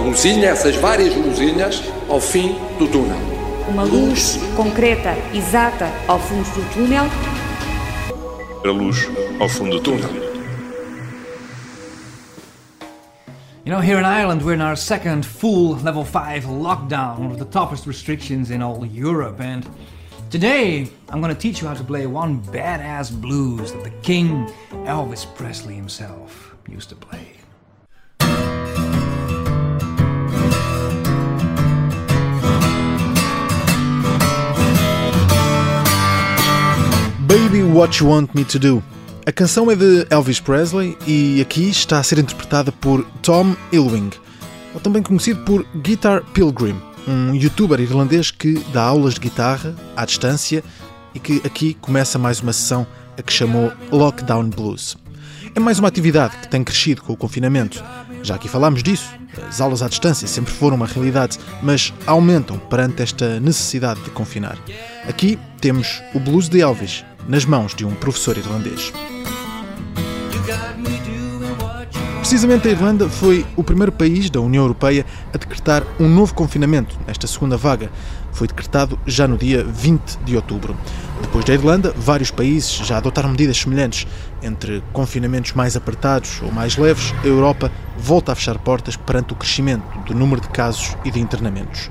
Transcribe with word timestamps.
luzinha, 0.00 0.48
essas 0.48 0.76
várias 0.76 1.14
luzinhas, 1.14 1.82
ao 2.08 2.20
fim 2.20 2.56
do 2.78 2.86
túnel. 2.88 3.18
Uma 3.68 3.84
luz 3.84 4.38
concreta, 4.56 5.14
exata, 5.34 5.90
ao 6.08 6.18
fundo 6.18 6.48
do 6.54 6.72
túnel. 6.72 7.04
A 8.64 8.70
luz 8.70 9.08
ao 9.38 9.48
fundo 9.48 9.78
do 9.78 9.80
túnel. 9.80 10.30
You 13.64 13.72
know, 13.72 13.80
here 13.80 13.98
in 13.98 14.04
Ireland, 14.04 14.42
we're 14.42 14.54
in 14.54 14.62
our 14.62 14.76
second 14.76 15.24
full 15.24 15.76
level 15.82 16.04
5 16.04 16.46
lockdown, 16.46 17.18
one 17.18 17.30
of 17.30 17.38
the 17.38 17.44
toughest 17.44 17.86
restrictions 17.86 18.50
in 18.50 18.62
all 18.62 18.84
Europe, 18.84 19.40
and 19.40 19.64
Today, 20.30 20.88
I'm 21.08 21.20
going 21.20 21.34
to 21.34 21.40
teach 21.40 21.60
you 21.60 21.66
how 21.66 21.74
to 21.74 21.82
play 21.82 22.06
one 22.06 22.40
badass 22.40 23.10
blues 23.20 23.72
that 23.72 23.82
the 23.82 23.90
King 24.02 24.46
Elvis 24.86 25.26
Presley 25.34 25.74
himself 25.74 26.54
used 26.68 26.88
to 26.90 26.94
play. 26.94 27.39
Baby 37.30 37.62
What 37.62 38.02
You 38.02 38.10
Want 38.10 38.30
Me 38.34 38.44
to 38.44 38.58
Do. 38.58 38.82
A 39.24 39.30
canção 39.30 39.70
é 39.70 39.76
de 39.76 40.04
Elvis 40.10 40.40
Presley 40.40 40.98
e 41.06 41.40
aqui 41.40 41.70
está 41.70 42.00
a 42.00 42.02
ser 42.02 42.18
interpretada 42.18 42.72
por 42.72 43.06
Tom 43.22 43.54
Ilwing, 43.70 44.10
ou 44.74 44.80
também 44.80 45.00
conhecido 45.00 45.44
por 45.44 45.64
Guitar 45.76 46.24
Pilgrim 46.32 46.74
um 47.06 47.32
youtuber 47.32 47.78
irlandês 47.78 48.32
que 48.32 48.54
dá 48.72 48.82
aulas 48.82 49.14
de 49.14 49.20
guitarra 49.20 49.76
à 49.96 50.04
distância 50.04 50.64
e 51.14 51.20
que 51.20 51.40
aqui 51.44 51.74
começa 51.74 52.18
mais 52.18 52.40
uma 52.40 52.52
sessão 52.52 52.84
a 53.16 53.22
que 53.22 53.32
chamou 53.32 53.70
Lockdown 53.92 54.50
Blues. 54.50 54.96
É 55.54 55.60
mais 55.60 55.78
uma 55.78 55.86
atividade 55.86 56.36
que 56.36 56.48
tem 56.48 56.64
crescido 56.64 57.02
com 57.02 57.12
o 57.12 57.16
confinamento. 57.16 57.80
Já 58.24 58.34
aqui 58.34 58.48
falámos 58.48 58.82
disso, 58.82 59.08
as 59.48 59.60
aulas 59.60 59.82
à 59.82 59.88
distância 59.88 60.26
sempre 60.26 60.52
foram 60.52 60.76
uma 60.76 60.86
realidade, 60.86 61.38
mas 61.62 61.94
aumentam 62.08 62.58
perante 62.58 63.02
esta 63.02 63.38
necessidade 63.38 64.02
de 64.02 64.10
confinar. 64.10 64.58
Aqui 65.08 65.38
temos 65.60 66.02
o 66.12 66.18
blues 66.18 66.48
de 66.48 66.60
Elvis, 66.60 67.04
nas 67.28 67.44
mãos 67.44 67.74
de 67.74 67.84
um 67.84 67.94
professor 67.94 68.36
irlandês. 68.36 68.92
Precisamente 72.30 72.68
a 72.68 72.70
Irlanda 72.70 73.08
foi 73.08 73.44
o 73.56 73.64
primeiro 73.64 73.90
país 73.90 74.30
da 74.30 74.40
União 74.40 74.62
Europeia 74.62 75.04
a 75.34 75.36
decretar 75.36 75.82
um 75.98 76.08
novo 76.08 76.32
confinamento 76.32 76.96
nesta 77.04 77.26
segunda 77.26 77.56
vaga. 77.56 77.90
Foi 78.30 78.46
decretado 78.46 78.96
já 79.04 79.26
no 79.26 79.36
dia 79.36 79.64
20 79.64 80.18
de 80.18 80.36
outubro. 80.36 80.76
Depois 81.20 81.44
da 81.44 81.54
Irlanda, 81.54 81.92
vários 81.96 82.30
países 82.30 82.70
já 82.70 82.98
adotaram 82.98 83.30
medidas 83.30 83.56
semelhantes. 83.56 84.06
Entre 84.42 84.80
confinamentos 84.92 85.54
mais 85.54 85.76
apertados 85.76 86.40
ou 86.42 86.52
mais 86.52 86.76
leves, 86.76 87.12
a 87.24 87.26
Europa 87.26 87.72
volta 87.98 88.30
a 88.30 88.34
fechar 88.36 88.58
portas 88.58 88.96
perante 88.96 89.32
o 89.32 89.36
crescimento 89.36 89.82
do 90.06 90.14
número 90.14 90.40
de 90.40 90.50
casos 90.50 90.96
e 91.04 91.10
de 91.10 91.18
internamentos. 91.18 91.90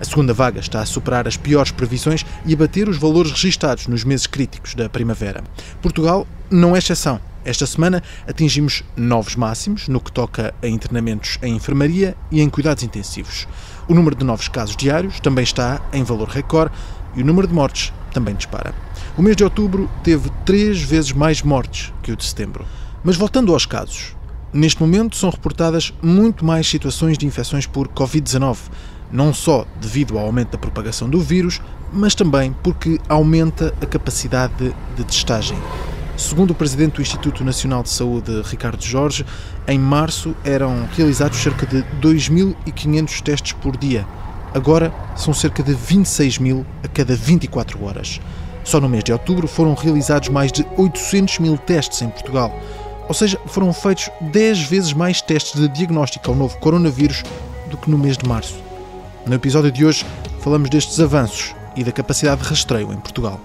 A 0.00 0.04
segunda 0.04 0.34
vaga 0.34 0.60
está 0.60 0.80
a 0.80 0.86
superar 0.86 1.28
as 1.28 1.36
piores 1.36 1.70
previsões 1.70 2.24
e 2.44 2.52
a 2.52 2.56
bater 2.56 2.88
os 2.88 2.96
valores 2.96 3.30
registados 3.30 3.86
nos 3.86 4.04
meses 4.04 4.26
críticos 4.26 4.74
da 4.74 4.88
primavera. 4.88 5.42
Portugal 5.80 6.26
não 6.50 6.74
é 6.74 6.78
exceção. 6.78 7.20
Esta 7.44 7.66
semana 7.66 8.02
atingimos 8.26 8.82
novos 8.96 9.36
máximos 9.36 9.86
no 9.86 10.00
que 10.00 10.10
toca 10.10 10.54
a 10.62 10.66
internamentos 10.66 11.38
em 11.42 11.54
enfermaria 11.54 12.16
e 12.30 12.40
em 12.40 12.48
cuidados 12.48 12.82
intensivos. 12.82 13.46
O 13.86 13.94
número 13.94 14.16
de 14.16 14.24
novos 14.24 14.48
casos 14.48 14.76
diários 14.76 15.20
também 15.20 15.44
está 15.44 15.80
em 15.92 16.02
valor 16.02 16.28
recorde 16.28 16.74
e 17.14 17.22
o 17.22 17.26
número 17.26 17.46
de 17.46 17.54
mortes 17.54 17.92
também 18.12 18.34
dispara. 18.34 18.74
O 19.16 19.22
mês 19.22 19.36
de 19.36 19.44
outubro 19.44 19.90
teve 20.02 20.30
três 20.44 20.82
vezes 20.82 21.12
mais 21.12 21.42
mortes 21.42 21.92
que 22.02 22.10
o 22.10 22.16
de 22.16 22.24
setembro. 22.24 22.64
Mas 23.04 23.16
voltando 23.16 23.52
aos 23.52 23.66
casos, 23.66 24.16
neste 24.52 24.80
momento 24.80 25.14
são 25.14 25.28
reportadas 25.28 25.92
muito 26.02 26.44
mais 26.44 26.66
situações 26.66 27.18
de 27.18 27.26
infecções 27.26 27.66
por 27.66 27.88
Covid-19, 27.88 28.56
não 29.14 29.32
só 29.32 29.64
devido 29.80 30.18
ao 30.18 30.26
aumento 30.26 30.50
da 30.50 30.58
propagação 30.58 31.08
do 31.08 31.20
vírus, 31.20 31.62
mas 31.92 32.16
também 32.16 32.52
porque 32.64 32.98
aumenta 33.08 33.72
a 33.80 33.86
capacidade 33.86 34.74
de, 34.96 35.04
testagem. 35.04 35.56
Segundo 36.16 36.50
o 36.50 36.54
presidente 36.54 36.96
do 36.96 37.02
Instituto 37.02 37.44
Nacional 37.44 37.84
de 37.84 37.90
Saúde, 37.90 38.42
Ricardo 38.42 38.82
Jorge, 38.82 39.24
em 39.68 39.78
março 39.78 40.34
eram 40.44 40.88
realizados 40.96 41.38
cerca 41.38 41.64
de 41.64 41.84
2.500 42.02 43.20
testes 43.22 43.52
por 43.52 43.76
dia. 43.76 44.04
Agora 44.52 44.92
são 45.14 45.32
cerca 45.32 45.62
de 45.62 45.74
26 45.74 46.38
mil 46.38 46.66
a 46.82 46.88
cada 46.88 47.14
24 47.14 47.84
horas. 47.84 48.20
Só 48.64 48.80
no 48.80 48.88
mês 48.88 49.04
de 49.04 49.12
outubro 49.12 49.46
foram 49.46 49.74
realizados 49.74 50.28
mais 50.28 50.50
de 50.50 50.66
800 50.76 51.38
mil 51.38 51.56
testes 51.56 52.02
em 52.02 52.08
Portugal. 52.08 52.52
Ou 53.06 53.14
seja, 53.14 53.38
foram 53.46 53.72
feitos 53.72 54.10
10 54.20 54.62
vezes 54.62 54.92
mais 54.92 55.22
testes 55.22 55.60
de 55.60 55.68
diagnóstico 55.68 56.30
ao 56.30 56.36
novo 56.36 56.58
coronavírus 56.58 57.22
do 57.70 57.76
que 57.76 57.90
no 57.90 57.98
mês 57.98 58.16
de 58.16 58.28
março. 58.28 58.63
No 59.26 59.34
episódio 59.34 59.72
de 59.72 59.86
hoje 59.86 60.04
falamos 60.40 60.68
destes 60.68 61.00
avanços 61.00 61.54
e 61.74 61.82
da 61.82 61.90
capacidade 61.90 62.42
de 62.42 62.48
rastreio 62.48 62.92
em 62.92 63.00
Portugal. 63.00 63.40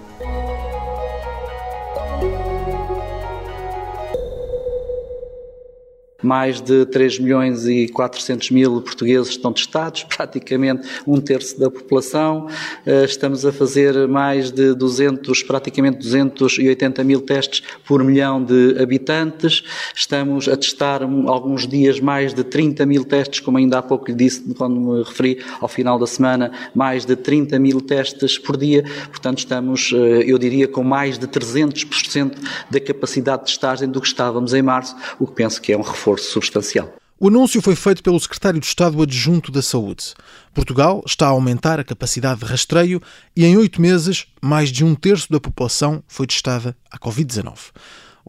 Mais 6.21 6.59
de 6.59 6.85
3 6.85 7.19
milhões 7.19 7.65
e 7.65 7.87
400 7.87 8.51
mil 8.51 8.81
portugueses 8.81 9.29
estão 9.29 9.53
testados, 9.53 10.03
praticamente 10.15 10.87
um 11.07 11.21
terço 11.21 11.57
da 11.57 11.71
população. 11.71 12.47
Eh, 12.85 13.05
estamos 13.05 13.45
a 13.45 13.53
fazer 13.53 14.07
mais 14.07 14.51
de 14.51 14.73
200, 14.73 15.43
praticamente 15.43 15.99
280 15.99 17.03
mil 17.05 17.21
testes 17.21 17.63
por 17.85 18.03
milhão 18.03 18.43
de 18.43 18.75
habitantes. 18.81 19.63
Estamos 19.95 20.49
a 20.49 20.57
testar 20.57 21.03
alguns 21.03 21.65
dias 21.65 22.01
mais 22.01 22.33
de 22.33 22.43
30 22.43 22.85
mil 22.85 23.05
testes, 23.05 23.39
como 23.39 23.57
ainda 23.57 23.77
há 23.77 23.81
pouco 23.81 24.07
lhe 24.09 24.15
disse 24.15 24.41
quando 24.57 24.79
me 24.79 25.03
referi 25.03 25.39
ao 25.61 25.69
final 25.69 25.97
da 25.97 26.07
semana, 26.07 26.51
mais 26.75 27.05
de 27.05 27.15
30 27.15 27.57
mil 27.59 27.79
testes 27.79 28.37
por 28.37 28.57
dia. 28.57 28.83
Portanto, 29.09 29.37
estamos, 29.37 29.93
eh, 29.93 30.23
eu 30.27 30.37
diria, 30.37 30.67
com 30.67 30.83
mais 30.83 31.17
de 31.17 31.27
300% 31.27 32.37
da 32.69 32.79
capacidade 32.79 33.43
de 33.43 33.45
testagem 33.45 33.89
do 33.89 34.01
que 34.01 34.07
estávamos 34.07 34.53
em 34.53 34.61
março, 34.61 34.95
o 35.17 35.25
que 35.25 35.33
penso 35.33 35.61
que 35.61 35.71
é 35.71 35.77
um 35.77 35.81
reforço 35.81 36.08
substancial. 36.17 36.95
O 37.21 37.27
anúncio 37.27 37.61
foi 37.61 37.75
feito 37.75 38.01
pelo 38.01 38.17
secretário 38.17 38.61
de 38.61 38.65
Estado 38.65 39.01
adjunto 39.01 39.51
da 39.51 39.61
Saúde. 39.61 40.13
Portugal 40.53 41.03
está 41.05 41.27
a 41.27 41.31
aumentar 41.31 41.77
a 41.77 41.83
capacidade 41.83 42.39
de 42.39 42.45
rastreio 42.45 43.01
e, 43.35 43.43
em 43.43 43.57
oito 43.57 43.81
meses, 43.81 44.25
mais 44.41 44.71
de 44.71 44.85
um 44.85 44.95
terço 44.95 45.29
da 45.29 45.37
população 45.37 46.01
foi 46.07 46.25
testada 46.25 46.73
à 46.89 46.97
Covid-19. 46.97 47.57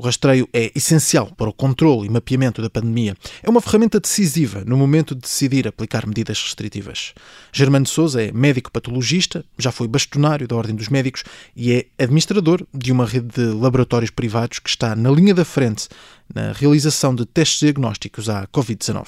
O 0.00 0.03
rastreio 0.03 0.49
é 0.50 0.72
essencial 0.75 1.31
para 1.37 1.50
o 1.50 1.53
controle 1.53 2.06
e 2.06 2.11
mapeamento 2.11 2.62
da 2.62 2.71
pandemia. 2.71 3.15
É 3.43 3.50
uma 3.50 3.61
ferramenta 3.61 4.00
decisiva 4.00 4.65
no 4.65 4.75
momento 4.75 5.15
de 5.15 5.21
decidir 5.21 5.69
aplicar 5.69 6.06
medidas 6.06 6.43
restritivas. 6.43 7.12
Germano 7.53 7.87
Souza 7.87 8.22
é 8.22 8.33
médico 8.33 8.72
patologista, 8.72 9.44
já 9.59 9.71
foi 9.71 9.87
bastonário 9.87 10.49
da 10.49 10.56
Ordem 10.56 10.75
dos 10.75 10.88
Médicos 10.88 11.22
e 11.55 11.75
é 11.75 11.87
administrador 11.99 12.66
de 12.72 12.91
uma 12.91 13.05
rede 13.05 13.27
de 13.27 13.53
laboratórios 13.53 14.11
privados 14.11 14.59
que 14.59 14.71
está 14.71 14.97
na 14.97 15.11
linha 15.11 15.34
da 15.34 15.44
frente 15.44 15.87
na 16.34 16.53
realização 16.53 17.15
de 17.15 17.27
testes 17.27 17.61
diagnósticos 17.61 18.31
à 18.31 18.47
Covid-19. 18.47 19.06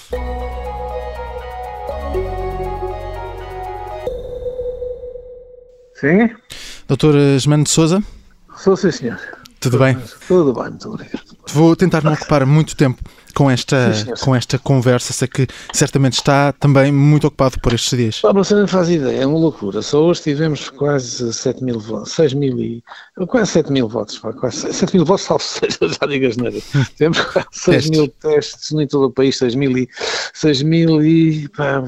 Sim? 5.94 6.28
Doutor 6.86 7.14
Germano 7.38 7.64
de 7.64 7.70
Souza? 7.70 8.04
Sou 8.59 8.76
sim, 8.76 8.91
senhor. 8.91 9.41
Tudo 9.62 9.78
bem? 9.78 9.96
Tudo 10.26 10.52
bem, 10.52 10.70
muito 10.70 10.88
obrigado. 10.88 11.22
Vou 11.52 11.76
tentar 11.76 12.02
não 12.02 12.14
ocupar 12.14 12.44
muito 12.44 12.76
tempo 12.76 13.00
com 13.32 13.48
esta, 13.48 13.94
sim, 13.94 14.12
com 14.20 14.34
esta 14.34 14.58
conversa. 14.58 15.12
Sei 15.12 15.28
que 15.28 15.46
certamente 15.72 16.14
está 16.14 16.52
também 16.52 16.90
muito 16.90 17.28
ocupado 17.28 17.60
por 17.60 17.72
estes 17.72 17.96
dias. 17.96 18.20
Pá, 18.20 18.32
você 18.32 18.56
não 18.56 18.66
faz 18.66 18.88
ideia, 18.88 19.22
é 19.22 19.26
uma 19.26 19.38
loucura. 19.38 19.80
Só 19.80 20.02
hoje 20.02 20.22
tivemos 20.22 20.68
quase 20.68 21.32
7 21.32 21.62
mil 21.62 21.78
votos, 21.78 22.10
6 22.10 22.34
mil 22.34 22.58
e. 22.58 22.82
quase 23.28 23.52
7 23.52 23.70
mil 23.70 23.88
votos, 23.88 24.18
pá, 24.18 24.32
quase 24.32 24.72
7 24.72 24.96
mil 24.96 25.04
votos, 25.04 25.26
salvo 25.26 25.44
seja, 25.44 25.78
já 25.80 26.06
digas 26.08 26.36
nada. 26.36 26.58
Temos 26.98 27.20
quase 27.20 27.46
6 27.52 27.90
mil 27.90 28.08
testes 28.08 28.72
em 28.72 28.86
todo 28.88 29.06
o 29.06 29.12
país, 29.12 29.38
6 29.38 29.54
mil 29.54 29.78
e. 29.78 29.88
6 30.34 30.62
mil 30.62 31.04
e. 31.04 31.48
pá, 31.50 31.84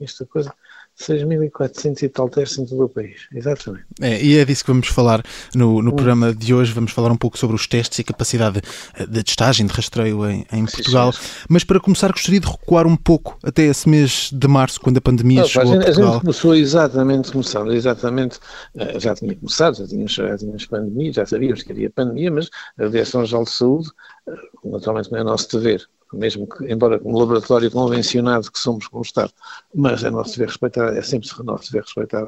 esta 0.00 0.24
coisa. 0.24 0.54
6.400 0.98 2.02
e 2.02 2.08
tal 2.08 2.28
testes 2.28 2.58
em 2.58 2.66
todo 2.66 2.84
o 2.84 2.88
país, 2.88 3.28
exatamente. 3.32 3.84
É, 4.00 4.20
e 4.22 4.36
é 4.36 4.44
disso 4.44 4.64
que 4.64 4.70
vamos 4.70 4.88
falar 4.88 5.22
no, 5.54 5.80
no 5.80 5.90
hum. 5.90 5.94
programa 5.94 6.34
de 6.34 6.52
hoje. 6.52 6.72
Vamos 6.72 6.90
falar 6.92 7.10
um 7.10 7.16
pouco 7.16 7.38
sobre 7.38 7.54
os 7.54 7.66
testes 7.66 7.98
e 7.98 8.02
a 8.02 8.04
capacidade 8.04 8.60
de, 8.60 9.06
de 9.06 9.22
testagem, 9.22 9.66
de 9.66 9.72
rastreio 9.72 10.28
em, 10.28 10.44
em 10.52 10.66
Portugal. 10.66 11.12
Sim, 11.12 11.20
Mas 11.48 11.64
para 11.64 11.78
começar, 11.78 12.10
gostaria 12.10 12.40
de 12.40 12.48
recuar 12.48 12.86
um 12.86 12.96
pouco 12.96 13.38
até 13.42 13.62
esse 13.62 13.88
mês 13.88 14.30
de 14.32 14.48
março, 14.48 14.80
quando 14.80 14.98
a 14.98 15.00
pandemia 15.00 15.44
chegou 15.44 15.72
a, 15.72 15.76
a 15.76 15.84
Portugal. 15.84 16.08
A 16.08 16.12
gente 16.14 16.20
começou 16.22 16.54
exatamente, 16.54 17.32
começamos 17.32 17.74
exatamente, 17.74 18.38
eh, 18.76 18.98
já 18.98 19.14
tinha 19.14 19.34
começado, 19.36 19.76
já 19.76 19.86
tínhamos, 19.86 20.12
já 20.12 20.36
tínhamos 20.36 20.66
pandemia, 20.66 21.12
já 21.12 21.26
sabíamos 21.26 21.62
que 21.62 21.72
havia 21.72 21.90
pandemia, 21.90 22.30
mas 22.30 22.50
a 22.76 22.86
Direção-Geral 22.86 23.44
de 23.44 23.50
Saúde, 23.50 23.88
eh, 24.28 24.32
naturalmente 24.64 25.12
não 25.12 25.18
é 25.20 25.24
nosso 25.24 25.58
dever 25.58 25.88
mesmo 26.16 26.48
que, 26.48 26.64
embora 26.72 27.00
um 27.04 27.16
laboratório 27.16 27.70
convencionado 27.70 28.50
que 28.50 28.58
somos 28.58 28.86
com 28.86 28.98
o 28.98 29.02
Estado, 29.02 29.32
mas 29.74 30.02
é 30.04 30.10
nosso 30.10 30.32
dever 30.32 30.48
respeitar, 30.48 30.96
é 30.96 31.02
sempre 31.02 31.28
nosso 31.44 31.70
dever 31.70 31.84
respeitar, 31.84 32.26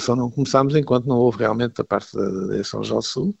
só 0.00 0.16
não 0.16 0.30
começámos 0.30 0.74
enquanto 0.74 1.06
não 1.06 1.16
houve 1.16 1.38
realmente 1.38 1.74
da 1.74 1.84
parte 1.84 2.16
da 2.16 2.28
Direção 2.50 2.82
Geral 2.82 3.00
do 3.00 3.04
Sul 3.04 3.34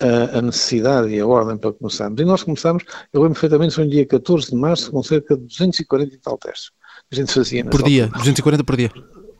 a, 0.00 0.38
a, 0.38 0.42
necessidade 0.42 1.08
e 1.08 1.20
a 1.20 1.26
ordem 1.26 1.56
para 1.56 1.72
começarmos. 1.72 2.20
E 2.20 2.24
nós 2.24 2.42
começámos, 2.42 2.84
eu 3.12 3.22
lembro 3.22 3.34
perfeitamente, 3.34 3.74
foi 3.74 3.84
no 3.84 3.90
dia 3.90 4.06
14 4.06 4.50
de 4.50 4.56
março, 4.56 4.90
com 4.90 5.02
cerca 5.02 5.36
de 5.36 5.44
240 5.44 6.14
e 6.14 6.18
tal 6.18 6.38
testes. 6.38 6.70
A 7.10 7.14
gente 7.14 7.32
fazia 7.32 7.64
Por 7.64 7.82
dia, 7.82 8.04
altura. 8.04 8.18
240 8.18 8.64
por 8.64 8.76
dia 8.76 8.90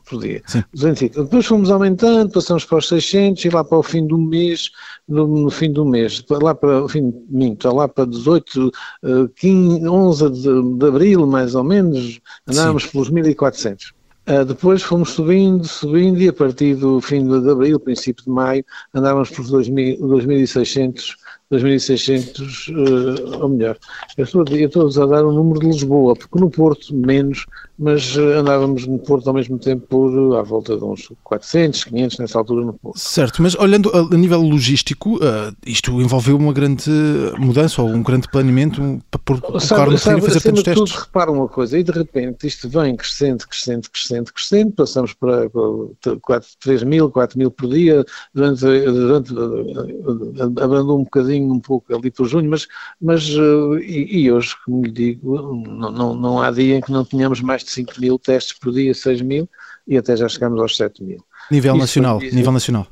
por 0.09 0.21
dia. 0.21 0.41
Depois 0.73 1.45
fomos 1.45 1.69
aumentando, 1.69 2.31
passamos 2.31 2.65
para 2.65 2.77
os 2.77 2.87
600 2.87 3.45
e 3.45 3.49
lá 3.49 3.63
para 3.63 3.77
o 3.77 3.83
fim 3.83 4.05
do 4.05 4.17
mês, 4.17 4.71
no, 5.07 5.27
no 5.27 5.49
fim 5.49 5.71
do 5.71 5.85
mês, 5.85 6.23
lá 6.29 6.53
para 6.55 6.83
o 6.83 6.89
fim, 6.89 7.13
minto, 7.29 7.69
lá 7.73 7.87
para 7.87 8.05
18, 8.05 8.71
15, 9.35 9.87
11 9.87 10.29
de, 10.29 10.77
de 10.77 10.87
abril, 10.87 11.27
mais 11.27 11.55
ou 11.55 11.63
menos, 11.63 12.19
andávamos 12.47 12.83
Sim. 12.83 12.89
pelos 12.89 13.09
1400. 13.09 13.93
Uh, 14.29 14.43
depois 14.43 14.83
fomos 14.83 15.11
subindo, 15.11 15.65
subindo 15.65 16.21
e 16.21 16.27
a 16.27 16.33
partir 16.33 16.75
do 16.75 16.99
fim 16.99 17.25
de 17.25 17.49
abril, 17.49 17.79
princípio 17.79 18.25
de 18.25 18.29
maio, 18.29 18.65
andávamos 18.93 19.29
por 19.29 19.45
2.600 19.45 21.15
2.600, 21.51 22.67
uh, 22.75 23.41
ou 23.41 23.49
melhor, 23.49 23.77
eu 24.17 24.25
estou, 24.25 24.43
eu 24.49 24.67
estou 24.67 25.03
a 25.03 25.05
dar 25.05 25.25
o 25.25 25.31
número 25.31 25.61
de 25.61 25.67
Lisboa, 25.67 26.13
porque 26.13 26.39
no 26.39 26.49
Porto 26.49 26.93
menos, 26.93 27.45
mas 27.77 28.15
uh, 28.15 28.39
andávamos 28.39 28.87
no 28.87 28.97
Porto 28.97 29.27
ao 29.27 29.33
mesmo 29.33 29.59
tempo 29.59 29.85
por 29.87 30.11
uh, 30.11 30.35
à 30.37 30.41
volta 30.41 30.75
de 30.75 30.83
uns 30.83 31.09
400, 31.23 31.83
500 31.83 32.17
nessa 32.17 32.39
altura 32.39 32.65
no 32.65 32.73
Porto. 32.73 32.97
Certo, 32.97 33.41
mas 33.41 33.53
olhando 33.55 33.91
a, 33.91 33.99
a 33.99 34.17
nível 34.17 34.41
logístico, 34.41 35.17
uh, 35.17 35.55
isto 35.65 36.01
envolveu 36.01 36.35
uma 36.37 36.51
grande 36.51 36.89
mudança 37.37 37.81
ou 37.81 37.89
um 37.89 38.01
grande 38.01 38.27
planeamento 38.29 38.81
para 39.23 39.35
o 39.35 39.41
carro 39.41 39.91
no 39.91 39.97
sabe, 39.97 40.19
e 40.19 40.21
fazer 40.21 40.41
tantos 40.41 40.63
testes? 40.63 40.91
Tudo, 40.91 40.99
repara 40.99 41.31
uma 41.31 41.47
coisa, 41.47 41.77
e 41.77 41.83
de 41.83 41.91
repente 41.91 42.47
isto 42.47 42.67
vem 42.67 42.95
crescendo, 42.95 43.47
crescendo, 43.47 43.89
crescendo, 43.91 44.33
crescendo, 44.33 44.71
passamos 44.71 45.13
para 45.13 45.47
4, 46.21 46.49
3 46.59 46.83
mil, 46.83 47.11
4 47.11 47.37
mil 47.37 47.51
por 47.51 47.69
dia, 47.69 48.03
durante, 48.33 48.61
durante 48.61 49.33
abrandou 50.61 50.99
um 50.99 51.03
bocadinho 51.03 51.53
um 51.53 51.59
pouco 51.59 51.95
ali 51.95 52.09
por 52.09 52.27
junho, 52.27 52.49
mas, 52.49 52.67
mas 52.99 53.27
e, 53.81 54.21
e, 54.21 54.31
hoje, 54.31 54.55
como 54.65 54.83
lhe 54.83 54.91
digo, 54.91 55.35
não, 55.35 55.91
não, 55.91 56.15
não 56.15 56.41
há 56.41 56.49
dia 56.49 56.77
em 56.77 56.81
que 56.81 56.91
não 56.91 57.05
tenhamos 57.05 57.39
mais 57.41 57.66
de 57.67 57.73
5 57.73 57.93
mil 57.99 58.17
testes 58.17 58.57
por 58.57 58.73
dia, 58.73 58.93
6 58.93 59.21
mil, 59.21 59.47
e 59.85 59.97
até 59.97 60.15
já 60.15 60.27
chegamos 60.27 60.59
aos 60.59 60.75
7 60.75 61.03
mil. 61.03 61.23
Nível 61.51 61.73
Isso 61.73 61.81
nacional, 61.81 62.19
dizer, 62.19 62.35
nível 62.35 62.51
nacional. 62.51 62.87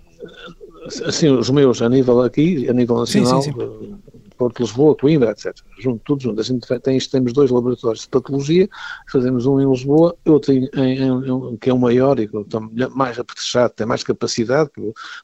Assim, 1.05 1.29
os 1.29 1.49
meus 1.49 1.81
a 1.81 1.89
nível 1.89 2.21
aqui, 2.21 2.69
a 2.69 2.73
nível 2.73 2.97
nacional, 2.97 3.41
sim, 3.41 3.51
sim, 3.51 3.59
sim. 3.59 3.95
Porto 4.37 4.59
Lisboa, 4.59 4.95
Coimbra, 4.95 5.31
etc. 5.31 5.55
Junto, 5.79 6.01
tudo 6.03 6.21
junto. 6.21 6.41
A 6.41 6.43
gente 6.43 6.67
tem, 6.81 6.99
temos 6.99 7.31
dois 7.31 7.49
laboratórios 7.49 8.03
de 8.03 8.09
patologia, 8.09 8.67
fazemos 9.09 9.45
um 9.45 9.61
em 9.61 9.69
Lisboa, 9.69 10.15
outro 10.25 10.51
em, 10.51 10.69
em, 10.75 11.03
em, 11.03 11.57
que 11.57 11.69
é 11.69 11.73
o 11.73 11.79
maior 11.79 12.19
e 12.19 12.27
que 12.27 12.37
está 12.37 12.59
mais 12.89 13.17
apetrechado, 13.17 13.73
tem 13.73 13.87
mais 13.87 14.03
capacidade, 14.03 14.69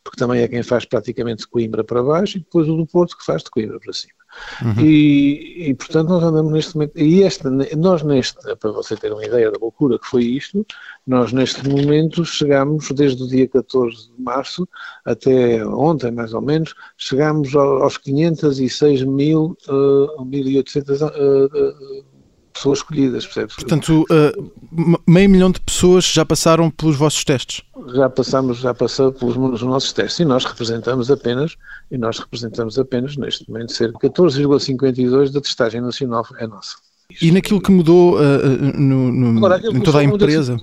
porque 0.01 0.17
também 0.17 0.41
é 0.41 0.47
quem 0.47 0.63
faz 0.63 0.85
praticamente 0.85 1.41
de 1.41 1.47
Coimbra 1.47 1.83
para 1.83 2.01
baixo, 2.01 2.37
e 2.37 2.39
depois 2.39 2.69
o 2.69 2.77
do 2.77 2.85
Porto 2.85 3.17
que 3.17 3.25
faz 3.25 3.43
de 3.43 3.51
Coimbra 3.51 3.79
para 3.79 3.91
cima. 3.91 4.20
Uhum. 4.61 4.85
E, 4.85 5.69
e, 5.69 5.73
portanto, 5.73 6.09
nós 6.09 6.23
andamos 6.23 6.51
neste 6.51 6.75
momento. 6.75 6.97
E 6.97 7.23
esta, 7.23 7.49
nós, 7.49 8.03
neste, 8.03 8.37
para 8.55 8.71
você 8.71 8.95
ter 8.95 9.11
uma 9.11 9.25
ideia 9.25 9.51
da 9.51 9.57
loucura 9.59 9.99
que 9.99 10.07
foi 10.07 10.23
isto, 10.23 10.65
nós, 11.05 11.31
neste 11.31 11.67
momento, 11.67 12.23
chegamos, 12.23 12.89
desde 12.91 13.23
o 13.23 13.27
dia 13.27 13.47
14 13.47 14.11
de 14.15 14.21
março 14.21 14.67
até 15.05 15.65
ontem, 15.65 16.11
mais 16.11 16.33
ou 16.33 16.41
menos, 16.41 16.73
chegamos 16.97 17.55
aos 17.55 17.97
506 17.97 19.03
mil, 19.03 19.57
uh, 19.67 20.25
1.800 20.25 21.09
uh, 21.09 22.10
pessoas 22.51 22.79
escolhidas, 22.79 23.25
percebes? 23.25 23.55
Portanto, 23.55 24.05
uh, 24.09 25.01
meio 25.07 25.29
milhão 25.29 25.51
de 25.51 25.59
pessoas 25.59 26.05
já 26.05 26.25
passaram 26.25 26.69
pelos 26.69 26.95
vossos 26.95 27.23
testes? 27.23 27.61
Já 27.93 28.09
passamos, 28.09 28.57
já 28.59 28.73
passou 28.73 29.11
pelos 29.11 29.61
nossos 29.61 29.91
testes 29.93 30.19
e 30.19 30.25
nós 30.25 30.45
representamos 30.45 31.09
apenas, 31.09 31.55
e 31.89 31.97
nós 31.97 32.19
representamos 32.19 32.77
apenas, 32.77 33.17
neste 33.17 33.49
momento, 33.49 33.73
cerca 33.73 34.09
de 34.09 34.13
14,52% 34.13 35.31
da 35.31 35.41
testagem 35.41 35.81
nacional 35.81 36.25
é 36.37 36.47
nossa. 36.47 36.75
E 37.21 37.31
naquilo 37.31 37.61
que 37.61 37.71
mudou 37.71 38.17
uh, 38.17 38.79
no, 38.79 39.11
no 39.11 39.37
Agora, 39.37 39.59
em 39.59 39.81
toda 39.81 39.99
a 39.99 40.03
empresa? 40.03 40.57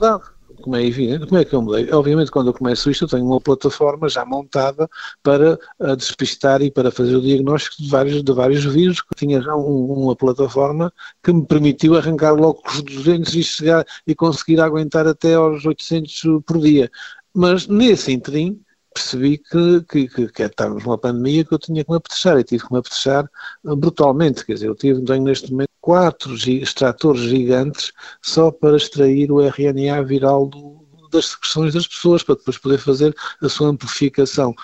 Como 0.59 0.77
é 0.77 0.85
evidente. 0.85 1.27
Como 1.27 1.41
é 1.41 1.45
que 1.45 1.55
eu 1.55 1.63
mudei? 1.63 1.91
Obviamente, 1.93 2.31
quando 2.31 2.49
eu 2.49 2.55
começo 2.55 2.91
isto, 2.91 3.05
eu 3.05 3.09
tenho 3.09 3.25
uma 3.25 3.41
plataforma 3.41 4.09
já 4.09 4.25
montada 4.25 4.89
para 5.23 5.59
uh, 5.81 5.97
despistar 5.97 6.63
e 6.63 6.71
para 6.71 6.91
fazer 6.91 7.17
o 7.17 7.21
diagnóstico 7.21 7.83
de 7.83 7.89
vários, 7.89 8.23
de 8.23 8.33
vários 8.33 8.65
vírus. 8.65 9.03
Tinha 9.17 9.41
já 9.41 9.55
um, 9.57 9.93
uma 9.93 10.17
plataforma 10.17 10.93
que 11.23 11.33
me 11.33 11.47
permitiu 11.47 11.97
arrancar 11.97 12.33
logo 12.33 12.63
os 12.67 12.83
200 12.83 13.35
e 13.35 13.43
chegar 13.43 13.85
e 14.07 14.15
conseguir 14.15 14.61
aguentar 14.61 15.07
até 15.07 15.35
aos 15.35 15.65
800 15.65 16.43
por 16.47 16.59
dia. 16.61 16.91
Mas 17.35 17.67
nesse 17.67 18.13
interim, 18.13 18.61
percebi 18.93 19.39
que, 19.39 19.83
que, 19.89 20.09
que, 20.09 20.29
que 20.29 20.43
estávamos 20.43 20.85
numa 20.85 20.99
pandemia 20.99 21.45
que 21.45 21.55
eu 21.55 21.59
tinha 21.59 21.85
que 21.85 21.91
me 21.91 21.97
apetechar 21.97 22.39
e 22.39 22.45
tive 22.45 22.67
que 22.67 22.73
me 22.73 22.79
apetechar 22.79 23.31
ah, 23.67 23.77
brutalmente. 23.77 24.45
Quer 24.45 24.55
dizer, 24.55 24.69
eu 24.69 24.75
tive, 24.75 25.03
tenho 25.05 25.23
neste 25.23 25.51
momento 25.51 25.71
quatro 25.81 26.35
extratores 26.35 27.23
gigantes 27.23 27.93
só 28.23 28.51
para 28.51 28.77
extrair 28.77 29.31
o 29.31 29.41
RNA 29.41 30.03
viral 30.03 30.47
do, 30.47 30.87
das 31.11 31.27
secreções 31.27 31.75
das 31.75 31.87
pessoas, 31.87 32.23
para 32.23 32.35
depois 32.35 32.59
poder 32.59 32.79
fazer 32.79 33.15
a 33.43 33.49
sua 33.49 33.69
amplificação. 33.69 34.55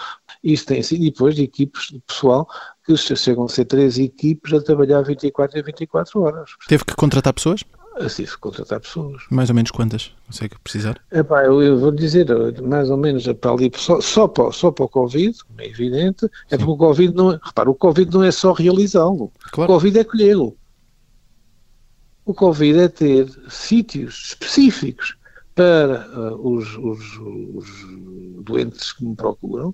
Isto 0.42 0.68
tem 0.68 0.82
sido, 0.82 1.04
depois 1.04 1.34
de 1.34 1.42
equipes 1.42 1.88
de 1.88 2.00
pessoal, 2.00 2.46
que 2.84 2.96
chegam 2.96 3.44
a 3.44 3.48
ser 3.48 3.64
três 3.64 3.98
equipes 3.98 4.52
a 4.52 4.60
trabalhar 4.60 5.02
24 5.02 5.58
a 5.58 5.62
24 5.62 6.20
horas. 6.20 6.50
Teve 6.68 6.84
que 6.84 6.94
contratar 6.94 7.32
pessoas? 7.32 7.64
Que 7.96 8.38
contratar 8.38 8.81
pessoas. 8.81 9.23
Mais 9.31 9.49
ou 9.49 9.55
menos 9.55 9.70
quantas? 9.70 10.12
Consegue 10.26 10.56
precisar? 10.62 11.00
Epá, 11.12 11.44
eu, 11.44 11.62
eu 11.62 11.79
vou 11.79 11.93
dizer, 11.93 12.26
mais 12.61 12.91
ou 12.91 12.96
menos 12.96 13.25
para 13.35 13.52
ali, 13.52 13.70
só, 13.76 14.00
só, 14.00 14.26
para, 14.26 14.50
só 14.50 14.73
para 14.73 14.85
o 14.85 14.88
Covid, 14.88 15.38
é 15.58 15.69
evidente, 15.69 16.29
é 16.50 16.56
porque 16.56 16.73
o 16.73 16.76
Covid 16.76 17.14
não 17.14 17.32
é, 17.32 17.41
repara, 17.43 17.70
o 17.70 17.75
Covid 17.75 18.12
não 18.12 18.25
é 18.25 18.32
só 18.32 18.52
realizá-lo, 18.52 19.32
claro. 19.52 19.70
o 19.70 19.75
Covid 19.75 19.99
é 19.99 20.05
colhê-lo. 20.05 20.56
O 22.25 22.35
Covid 22.35 22.79
é 22.81 22.88
ter 22.88 23.31
sítios 23.49 24.29
específicos 24.29 25.17
para 25.55 26.08
uh, 26.08 26.49
os, 26.49 26.76
os, 26.79 27.19
os, 27.55 28.44
doentes 28.44 28.93
que 28.93 29.05
me 29.05 29.14
procuram, 29.14 29.73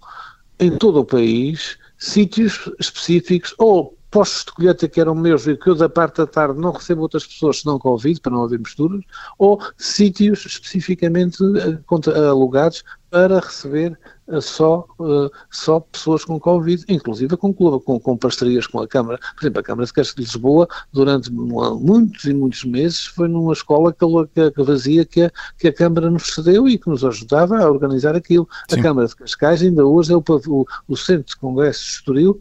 em 0.59 0.77
todo 0.77 1.01
o 1.01 1.05
país, 1.05 1.79
sítios 1.97 2.71
específicos, 2.79 3.55
ou 3.57 3.97
postos 4.11 4.45
de 4.45 4.53
colheita 4.53 4.89
que 4.89 5.01
eram 5.01 5.15
meus 5.15 5.47
e 5.47 5.57
que 5.57 5.71
eu 5.71 5.75
da 5.75 5.89
parte 5.89 6.17
da 6.17 6.27
tarde 6.27 6.61
não 6.61 6.73
recebo 6.73 7.03
outras 7.03 7.27
pessoas 7.27 7.61
senão 7.61 7.79
Covid, 7.79 8.21
para 8.21 8.33
não 8.33 8.45
haver 8.45 8.59
misturas, 8.59 9.03
ou 9.39 9.61
sítios 9.79 10.45
especificamente 10.45 11.43
uh, 11.43 12.29
alugados 12.29 12.83
para 13.09 13.41
receber 13.41 13.99
uh, 14.29 14.41
só, 14.41 14.87
uh, 14.99 15.31
só 15.51 15.81
pessoas 15.81 16.25
com 16.25 16.41
Covid, 16.41 16.85
inclusive 16.89 17.37
com, 17.37 17.53
com, 17.53 18.01
com 18.01 18.17
parcerias 18.17 18.67
com 18.67 18.81
a 18.81 18.89
Câmara. 18.89 19.19
Por 19.35 19.43
exemplo, 19.43 19.61
a 19.61 19.63
Câmara 19.63 19.87
de 19.87 19.93
Castro 19.93 20.17
de 20.17 20.23
Lisboa, 20.23 20.69
durante 20.93 21.31
muitos 21.33 22.25
e 22.25 22.35
muitos 22.35 22.65
meses, 22.65 23.07
foi 23.07 23.29
numa 23.29 23.53
escola 23.53 23.93
que, 23.93 24.07
que, 24.35 24.51
que 24.51 24.63
vazia 24.63 25.05
que 25.05 25.23
a, 25.23 25.31
que 25.57 25.69
a 25.69 25.73
Câmara 25.73 26.11
nos 26.11 26.35
cedeu 26.35 26.69
e 26.69 26.79
que 26.79 26.89
nos 26.89 27.05
ajudava 27.05 27.59
a 27.59 27.71
organizar 27.71 28.17
aquilo. 28.17 28.49
Sim. 28.69 28.81
A 28.81 28.83
Câmara 28.83 29.07
de 29.07 29.17
Cascais 29.17 29.63
ainda 29.63 29.87
hoje 29.87 30.13
é 30.13 30.17
o, 30.17 30.23
o, 30.49 30.67
o 30.89 30.97
Centro 30.97 31.27
de 31.27 31.37
Congressos 31.37 31.85
de 31.85 31.91
Estoril 31.93 32.41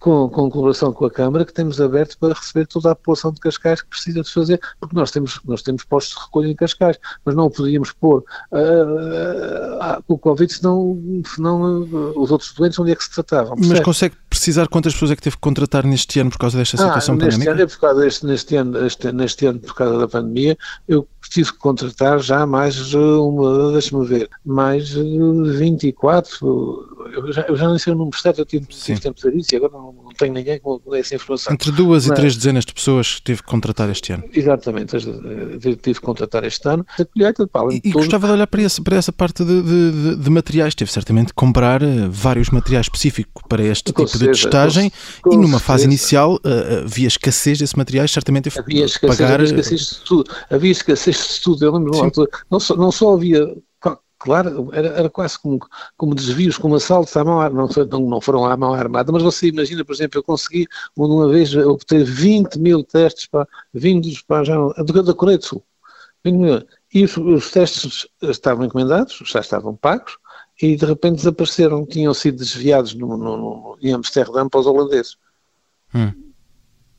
com, 0.00 0.30
com 0.30 0.50
colaboração 0.50 0.92
com 0.92 1.04
a 1.04 1.10
Câmara, 1.10 1.44
que 1.44 1.52
temos 1.52 1.78
aberto 1.80 2.16
para 2.18 2.32
receber 2.32 2.66
toda 2.66 2.90
a 2.90 2.94
população 2.94 3.30
de 3.30 3.38
Cascais 3.38 3.82
que 3.82 3.88
precisa 3.88 4.22
de 4.22 4.32
fazer, 4.32 4.58
porque 4.80 4.96
nós 4.96 5.10
temos, 5.10 5.38
nós 5.44 5.62
temos 5.62 5.84
postos 5.84 6.16
de 6.16 6.24
recolha 6.24 6.48
em 6.48 6.56
Cascais, 6.56 6.98
mas 7.24 7.34
não 7.34 7.46
o 7.46 7.50
podíamos 7.50 7.92
pôr 7.92 8.24
uh, 8.50 8.56
uh, 8.56 10.02
o 10.08 10.18
Covid, 10.18 10.52
senão, 10.52 11.22
senão 11.26 11.82
uh, 11.82 12.18
os 12.18 12.30
outros 12.30 12.52
doentes 12.54 12.78
onde 12.78 12.92
é 12.92 12.96
que 12.96 13.04
se 13.04 13.10
tratavam. 13.10 13.54
Mas 13.58 13.80
consegue 13.80 14.16
precisar 14.28 14.66
quantas 14.68 14.94
pessoas 14.94 15.10
é 15.10 15.16
que 15.16 15.22
teve 15.22 15.36
que 15.36 15.42
contratar 15.42 15.84
neste 15.84 16.18
ano 16.18 16.30
por 16.30 16.38
causa 16.38 16.56
desta 16.56 16.78
situação 16.78 17.14
ah, 17.14 17.18
neste 17.18 17.30
pandémica? 17.32 17.52
Ano, 17.52 17.62
é 17.62 17.66
por 17.66 17.78
causa 17.78 18.00
deste, 18.00 18.26
neste, 18.26 18.56
ano, 18.56 18.86
este, 18.86 19.12
neste 19.12 19.46
ano, 19.46 19.60
por 19.60 19.74
causa 19.74 19.98
da 19.98 20.08
pandemia, 20.08 20.56
eu 20.88 21.06
tive 21.28 21.52
que 21.52 21.58
contratar 21.58 22.18
já 22.20 22.46
mais 22.46 22.94
uma, 22.94 23.72
deixa-me 23.72 24.06
ver, 24.06 24.30
mais 24.44 24.90
24, 24.90 26.88
eu 27.12 27.32
já, 27.32 27.42
eu 27.42 27.56
já 27.56 27.68
nem 27.68 27.78
sei 27.78 27.92
o 27.92 27.96
número 27.96 28.20
certo, 28.20 28.38
eu 28.40 28.46
tive, 28.46 28.66
tive 28.66 29.00
tempo 29.00 29.14
de 29.14 29.22
dizer 29.22 29.36
isso 29.36 29.54
e 29.54 29.56
agora 29.56 29.72
não, 29.72 29.89
não 29.92 30.12
tenho 30.12 30.32
ninguém 30.32 30.58
com 30.58 30.80
essa 30.94 31.14
informação. 31.14 31.52
Entre 31.52 31.70
duas 31.70 32.06
Mas, 32.06 32.18
e 32.18 32.20
três 32.20 32.36
dezenas 32.36 32.64
de 32.64 32.72
pessoas 32.72 33.16
que 33.16 33.22
tive 33.22 33.42
que 33.42 33.48
contratar 33.48 33.88
este 33.90 34.12
ano. 34.12 34.24
Exatamente, 34.32 34.96
tive 35.58 35.94
que 35.94 36.00
contratar 36.00 36.44
este 36.44 36.68
ano. 36.68 36.84
A 36.98 37.04
colheita, 37.04 37.46
pá, 37.46 37.60
e, 37.70 37.80
e 37.84 37.90
gostava 37.90 38.26
de 38.26 38.32
olhar 38.34 38.46
para, 38.46 38.62
esse, 38.62 38.82
para 38.82 38.96
essa 38.96 39.12
parte 39.12 39.44
de, 39.44 39.62
de, 39.62 40.16
de, 40.16 40.30
materiais, 40.30 40.74
teve 40.74 40.90
certamente 40.90 41.28
que 41.28 41.34
comprar 41.34 41.82
eh, 41.82 42.08
vários 42.08 42.50
materiais 42.50 42.86
específicos 42.86 43.42
para 43.48 43.62
este 43.62 43.92
com 43.92 44.04
tipo 44.04 44.18
certeza, 44.18 44.32
de 44.32 44.42
testagem 44.42 44.92
com, 45.22 45.30
com 45.30 45.34
e 45.34 45.36
numa 45.36 45.58
certeza. 45.58 45.64
fase 45.64 45.84
inicial 45.84 46.34
uh, 46.34 46.84
havia 46.84 47.08
escassez 47.08 47.58
desses 47.58 47.74
materiais, 47.74 48.10
certamente 48.10 48.48
havia 48.48 48.84
escassez, 48.84 49.18
pagar... 49.18 49.40
havia 49.40 49.46
escassez 49.46 49.80
de 49.80 50.04
tudo, 50.04 50.30
havia 50.50 50.72
escassez 50.72 51.34
de 51.34 51.40
tudo, 51.40 51.64
eu 51.64 51.72
lembro 51.72 51.90
não, 52.50 52.60
só, 52.60 52.76
não 52.76 52.92
só 52.92 53.14
havia 53.14 53.54
claro, 54.20 54.68
era, 54.72 54.88
era 54.88 55.10
quase 55.10 55.38
como, 55.38 55.58
como 55.96 56.14
desvios, 56.14 56.58
como 56.58 56.76
assaltos 56.76 57.16
à 57.16 57.24
mão 57.24 57.40
armada, 57.40 57.86
não, 57.86 58.00
não 58.00 58.20
foram 58.20 58.44
à 58.44 58.56
mão 58.56 58.74
armada, 58.74 59.10
mas 59.10 59.22
você 59.22 59.48
imagina, 59.48 59.84
por 59.84 59.94
exemplo, 59.94 60.18
eu 60.18 60.22
consegui 60.22 60.68
uma 60.94 61.28
vez 61.28 61.56
obter 61.56 62.04
20 62.04 62.56
mil 62.58 62.84
testes 62.84 63.26
para, 63.26 63.48
vindos 63.72 64.20
para 64.22 64.44
já, 64.44 64.54
da 65.04 65.14
Coreia 65.14 65.38
do 65.38 65.44
Sul. 65.44 65.64
20 66.22 66.36
mil. 66.36 66.66
E 66.92 67.04
os, 67.04 67.16
os 67.16 67.50
testes 67.50 68.06
estavam 68.22 68.64
encomendados, 68.66 69.18
já 69.24 69.40
estavam 69.40 69.74
pagos, 69.74 70.18
e 70.60 70.76
de 70.76 70.84
repente 70.84 71.16
desapareceram, 71.16 71.86
tinham 71.86 72.12
sido 72.12 72.36
desviados 72.36 72.94
no, 72.94 73.16
no, 73.16 73.36
no, 73.36 73.78
em 73.80 73.94
Amsterdã 73.94 74.46
para 74.48 74.60
os 74.60 74.66
holandeses. 74.66 75.16
Hum. 75.94 76.29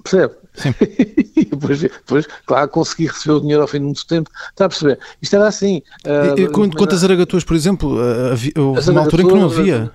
Percebe? 0.03 0.33
Sim. 0.53 0.73
e 1.35 1.45
depois, 1.45 1.81
depois, 1.81 2.27
claro, 2.45 2.69
consegui 2.69 3.07
receber 3.07 3.35
o 3.35 3.39
dinheiro 3.41 3.61
ao 3.61 3.67
fim 3.67 3.79
de 3.79 3.85
muito 3.85 4.05
tempo. 4.05 4.29
Está 4.49 4.65
a 4.65 4.69
perceber? 4.69 4.99
Isto 5.21 5.35
era 5.35 5.47
assim. 5.47 5.81
Uh, 6.05 6.39
e, 6.39 6.43
e, 6.43 6.49
quantas 6.49 7.03
aragatuas, 7.03 7.43
por 7.43 7.55
exemplo, 7.55 7.97
uh, 7.97 8.31
havia, 8.31 8.53
uma 8.57 9.01
altura 9.01 9.23
em 9.23 9.27
que 9.27 9.33
não 9.33 9.45
havia? 9.45 9.91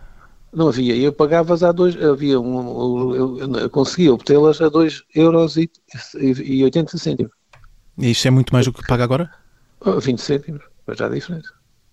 Não 0.52 0.68
havia. 0.68 0.94
E 0.94 1.04
eu 1.04 1.12
pagava-as 1.12 1.62
a 1.62 1.72
dois, 1.72 2.02
havia 2.02 2.40
um, 2.40 3.14
eu, 3.14 3.38
eu 3.58 3.70
conseguia 3.70 4.12
obtê-las 4.12 4.60
a 4.60 4.68
2 4.68 5.02
euros 5.14 5.56
e, 5.56 5.70
e, 6.18 6.58
e 6.60 6.64
80 6.64 6.96
cêntimos. 6.96 7.32
E 7.98 8.10
isto 8.10 8.26
é 8.26 8.30
muito 8.30 8.52
mais 8.52 8.64
do 8.64 8.72
que 8.72 8.86
paga 8.86 9.04
agora? 9.04 9.30
20 9.84 10.18
cêntimos, 10.18 10.62
mas 10.86 10.96
já 10.96 11.06
a 11.06 11.10
diferença. 11.10 11.50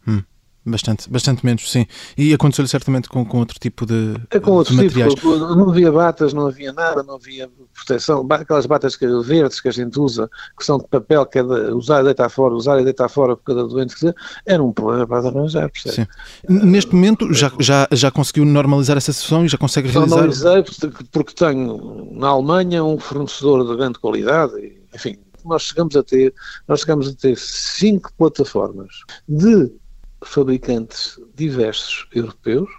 Hum. 0.08 0.24
Bastante, 0.66 1.10
bastante 1.10 1.46
menos, 1.46 1.70
sim. 1.70 1.86
E 2.18 2.34
aconteceu-lhe 2.34 2.70
certamente 2.70 3.10
com, 3.10 3.26
com 3.26 3.40
outro 3.40 3.60
tipo 3.60 3.86
de, 3.86 4.16
é 4.30 4.40
com 4.40 4.52
outro 4.52 4.74
de 4.74 4.84
materiais. 4.84 5.14
Tipo, 5.14 5.36
não 5.36 5.70
havia 5.70 5.92
batas, 5.92 6.32
não 6.32 6.48
havia 6.48 6.72
nada, 6.72 7.04
não 7.04 7.16
havia 7.16 7.50
proteção. 7.74 8.26
Aquelas 8.30 8.66
batas 8.66 8.96
que, 8.96 9.06
verdes 9.24 9.60
que 9.60 9.68
a 9.68 9.72
gente 9.72 10.00
usa, 10.00 10.30
que 10.58 10.66
são 10.66 10.78
de 10.78 10.88
papel, 10.88 11.26
que 11.26 11.40
é 11.40 11.44
de 11.44 11.74
usar 11.74 12.00
e 12.00 12.06
deitar 12.06 12.30
fora, 12.30 12.54
usar 12.54 12.80
e 12.80 12.86
deitar 12.86 13.10
fora 13.10 13.36
por 13.36 13.44
cada 13.44 13.68
doente 13.68 13.94
que 13.94 14.00
seja, 14.00 14.16
era 14.46 14.64
um 14.64 14.72
problema 14.72 15.06
para 15.06 15.28
arranjar, 15.28 15.70
percebe? 15.70 15.96
Sim. 15.96 16.66
Neste 16.66 16.96
momento 16.96 17.34
já, 17.34 17.52
já, 17.60 17.86
já 17.92 18.10
conseguiu 18.10 18.46
normalizar 18.46 18.96
essa 18.96 19.12
situação 19.12 19.46
e 19.46 19.50
já 19.50 19.58
consegue 19.58 19.90
realizar? 19.90 20.16
Normalizei 20.16 20.64
porque 21.12 21.34
tenho 21.34 22.10
na 22.14 22.30
Alemanha 22.30 22.84
um 22.86 22.98
fornecedor 22.98 23.68
de 23.68 23.76
grande 23.76 24.00
qualidade, 24.00 24.54
enfim, 24.96 25.18
nós 25.46 25.64
chegamos 25.64 25.96
a 25.96 26.04
ter, 26.04 26.34
nós 26.68 26.82
chegamos 26.82 27.08
a 27.08 27.14
ter 27.14 27.38
cinco 27.38 28.12
plataformas 28.18 29.02
de 29.28 29.72
fabricantes 30.24 31.20
diversos 31.36 32.08
europeus 32.14 32.70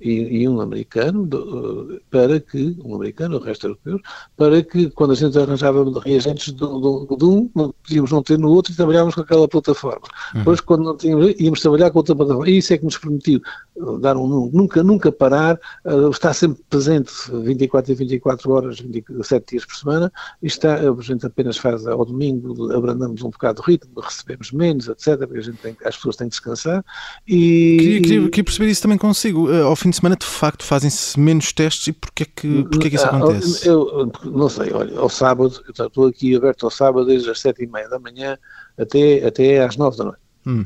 e, 0.00 0.42
e 0.42 0.48
um 0.48 0.60
americano 0.60 1.26
do, 1.26 2.00
para 2.10 2.40
que, 2.40 2.76
um 2.84 2.94
americano, 2.94 3.36
o 3.36 3.40
resto 3.40 3.66
europeu, 3.66 4.00
para 4.36 4.62
que 4.62 4.90
quando 4.90 5.12
a 5.12 5.16
gente 5.16 5.38
arranjava 5.38 5.84
reagentes 6.00 6.52
de, 6.52 6.64
um, 6.64 7.46
podíamos 7.82 8.10
não 8.10 8.22
ter 8.22 8.38
no 8.38 8.50
outro 8.50 8.72
e 8.72 8.76
trabalhávamos 8.76 9.14
com 9.14 9.20
aquela 9.20 9.46
plataforma. 9.46 10.06
Uhum. 10.34 10.40
Depois, 10.40 10.60
quando 10.60 10.84
não 10.84 10.96
tínhamos, 10.96 11.34
íamos 11.38 11.60
trabalhar 11.60 11.90
com 11.90 11.98
outra 11.98 12.14
plataforma. 12.14 12.48
E 12.48 12.58
isso 12.58 12.72
é 12.72 12.78
que 12.78 12.84
nos 12.84 12.98
permitiu 12.98 13.40
dar 14.00 14.16
um 14.16 14.50
nunca, 14.52 14.82
nunca 14.82 15.10
parar, 15.12 15.58
uh, 15.84 16.10
estar 16.10 16.32
sempre 16.34 16.62
presente 16.68 17.12
24 17.30 17.92
e 17.92 17.94
24 17.94 18.52
horas, 18.52 18.80
27 18.80 19.50
dias 19.50 19.64
por 19.64 19.74
semana, 19.74 20.12
e 20.42 20.46
está, 20.46 20.76
a 20.76 21.02
gente 21.02 21.26
apenas 21.26 21.56
faz 21.56 21.86
ao 21.86 22.04
domingo, 22.04 22.72
abrandamos 22.72 23.22
um 23.22 23.30
bocado 23.30 23.60
o 23.60 23.64
ritmo, 23.64 24.00
recebemos 24.00 24.52
menos, 24.52 24.88
etc., 24.88 25.18
porque 25.18 25.38
a 25.38 25.42
gente 25.42 25.58
tem, 25.58 25.76
as 25.84 25.96
pessoas 25.96 26.16
têm 26.16 26.28
que 26.28 26.32
descansar. 26.32 26.84
E, 27.26 27.76
queria, 27.78 28.02
queria, 28.02 28.28
queria 28.28 28.44
perceber 28.44 28.70
isso 28.70 28.82
também 28.82 28.98
consigo. 28.98 29.50
Uh, 29.50 29.64
ao 29.64 29.76
fim 29.76 29.89
fim 29.90 29.92
de 29.92 29.96
semana 29.96 30.16
de 30.16 30.26
facto 30.26 30.64
fazem-se 30.64 31.18
menos 31.18 31.52
testes 31.52 31.88
e 31.88 31.92
porquê 31.92 32.22
é 32.22 32.26
que, 32.26 32.62
porquê 32.64 32.86
é 32.86 32.90
que 32.90 32.96
isso 32.96 33.06
ah, 33.06 33.16
acontece? 33.16 33.66
Eu, 33.66 34.10
não 34.24 34.48
sei, 34.48 34.72
olha, 34.72 34.98
ao 34.98 35.08
sábado, 35.08 35.62
eu 35.76 35.86
estou 35.86 36.06
aqui 36.06 36.36
aberto 36.36 36.64
ao 36.64 36.70
sábado 36.70 37.06
desde 37.06 37.28
as 37.28 37.40
sete 37.40 37.64
e 37.64 37.66
meia 37.66 37.88
da 37.88 37.98
manhã 37.98 38.38
até, 38.78 39.26
até 39.26 39.64
às 39.64 39.76
nove 39.76 39.98
da 39.98 40.04
noite. 40.04 40.20
Hum. 40.46 40.64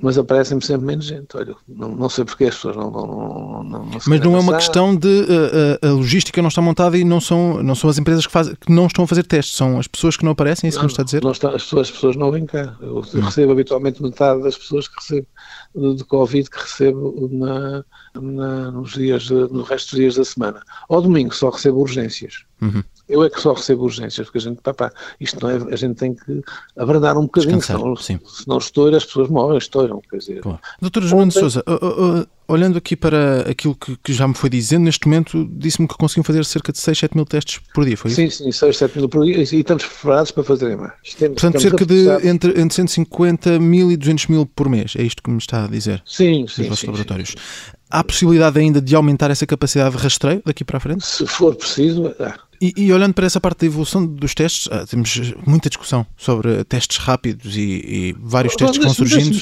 Mas 0.00 0.16
aparecem-me 0.16 0.62
sempre 0.62 0.86
menos 0.86 1.04
gente. 1.04 1.36
Olha, 1.36 1.54
não, 1.66 1.88
não 1.88 2.08
sei 2.08 2.24
porque 2.24 2.44
as 2.44 2.54
pessoas 2.54 2.76
não 2.76 2.90
não, 2.90 3.06
não, 3.06 3.64
não, 3.64 3.84
não 3.84 3.98
Mas 4.06 4.20
não 4.20 4.36
é 4.36 4.40
uma 4.40 4.54
questão 4.54 4.94
de 4.94 5.08
uh, 5.08 5.86
a, 5.86 5.90
logística 5.90 6.40
não 6.40 6.48
está 6.48 6.62
montada 6.62 6.96
e 6.96 7.04
não 7.04 7.20
são, 7.20 7.62
não 7.62 7.74
são 7.74 7.90
as 7.90 7.98
empresas 7.98 8.26
que, 8.26 8.32
faz, 8.32 8.48
que 8.48 8.70
não 8.70 8.86
estão 8.86 9.04
a 9.04 9.08
fazer 9.08 9.24
testes, 9.24 9.56
são 9.56 9.78
as 9.78 9.88
pessoas 9.88 10.16
que 10.16 10.24
não 10.24 10.32
aparecem, 10.32 10.68
é 10.68 10.70
isso 10.70 10.78
que 10.78 10.84
me 10.84 10.90
está 10.90 11.02
a 11.02 11.04
dizer? 11.04 11.22
Não 11.22 11.32
está, 11.32 11.48
as, 11.48 11.64
pessoas, 11.64 11.88
as 11.88 11.90
pessoas 11.90 12.16
não 12.16 12.30
vêm 12.30 12.46
cá. 12.46 12.76
Eu 12.80 13.00
recebo 13.00 13.52
habitualmente 13.52 14.02
metade 14.02 14.42
das 14.42 14.56
pessoas 14.56 14.86
que 14.86 14.94
recebo 15.00 15.26
de, 15.74 15.94
de 15.96 16.04
Covid 16.04 16.48
que 16.48 16.58
recebo 16.58 17.28
na, 17.32 17.84
na, 18.14 18.70
nos 18.70 18.92
dias, 18.92 19.28
no 19.30 19.62
resto 19.62 19.90
dos 19.90 19.98
dias 19.98 20.14
da 20.14 20.24
semana. 20.24 20.62
Ao 20.88 21.02
domingo 21.02 21.34
só 21.34 21.50
recebo 21.50 21.80
urgências. 21.80 22.44
Uhum. 22.60 22.82
Eu 23.08 23.22
é 23.24 23.30
que 23.30 23.40
só 23.40 23.52
recebo 23.52 23.84
urgências, 23.84 24.26
porque 24.26 24.38
a 24.38 24.40
gente, 24.40 24.60
papá, 24.60 24.92
isto 25.18 25.38
não 25.40 25.50
é, 25.50 25.72
a 25.72 25.76
gente 25.76 25.96
tem 25.96 26.14
que 26.14 26.42
abrandar 26.76 27.16
um 27.16 27.22
bocadinho, 27.22 27.60
senão, 27.62 27.96
senão 27.96 28.58
estoura, 28.58 28.96
as 28.96 29.04
pessoas 29.04 29.28
morrem, 29.28 29.58
estouram, 29.58 30.00
quer 30.10 30.18
dizer. 30.18 30.40
Claro. 30.40 30.58
Doutor 30.80 31.02
João 31.04 31.26
de 31.26 31.34
Sousa, 31.34 31.64
olhando 32.46 32.78
aqui 32.78 32.96
para 32.96 33.42
aquilo 33.42 33.74
que, 33.74 33.96
que, 33.96 34.12
já 34.12 34.26
me 34.26 34.34
foi 34.34 34.48
dizendo, 34.48 34.84
neste 34.84 35.06
momento 35.06 35.48
disse-me 35.52 35.86
que 35.86 35.96
conseguiam 35.96 36.24
fazer 36.24 36.44
cerca 36.44 36.72
de 36.72 36.78
6, 36.78 36.98
7 36.98 37.14
mil 37.14 37.26
testes 37.26 37.60
por 37.74 37.84
dia, 37.84 37.96
foi 37.96 38.10
isso? 38.10 38.20
Sim, 38.20 38.30
sim, 38.30 38.52
6, 38.52 38.76
7 38.76 38.98
mil 38.98 39.08
por 39.08 39.24
dia 39.24 39.38
e 39.38 39.42
estamos 39.42 39.84
preparados 39.84 40.30
para 40.30 40.44
fazer 40.44 40.76
mais. 40.76 40.92
Temos, 41.18 41.40
Portanto, 41.40 41.60
cerca 41.60 41.84
de 41.84 42.08
entre, 42.26 42.60
entre 42.60 42.74
150 42.74 43.58
mil 43.58 43.90
e 43.90 43.96
200 43.96 44.26
mil 44.28 44.46
por 44.46 44.68
mês, 44.68 44.94
é 44.96 45.02
isto 45.02 45.22
que 45.22 45.30
me 45.30 45.38
está 45.38 45.64
a 45.64 45.68
dizer? 45.68 46.02
Sim, 46.04 46.46
sim. 46.48 46.62
Nos 46.62 46.68
vossos 46.68 46.80
sim, 46.80 46.86
laboratórios. 46.86 47.30
Sim, 47.30 47.36
sim. 47.36 47.77
Há 47.90 48.04
possibilidade 48.04 48.58
ainda 48.58 48.80
de 48.80 48.94
aumentar 48.94 49.30
essa 49.30 49.46
capacidade 49.46 49.96
de 49.96 50.02
rastreio 50.02 50.42
daqui 50.44 50.64
para 50.64 50.76
a 50.76 50.80
frente? 50.80 51.06
Se 51.06 51.26
for 51.26 51.54
preciso, 51.54 52.14
há. 52.20 52.38
E, 52.60 52.74
e, 52.76 52.92
olhando 52.92 53.14
para 53.14 53.24
essa 53.24 53.40
parte 53.40 53.60
da 53.60 53.66
evolução 53.66 54.04
dos 54.04 54.34
testes, 54.34 54.68
ah, 54.72 54.84
temos 54.84 55.32
muita 55.46 55.68
discussão 55.68 56.04
sobre 56.16 56.64
testes 56.64 56.96
rápidos 56.96 57.56
e, 57.56 57.60
e 57.60 58.16
vários 58.18 58.54
Bom, 58.54 58.58
testes 58.58 58.78
que 58.78 58.84
vão 58.84 58.94
surgindo. 58.94 59.36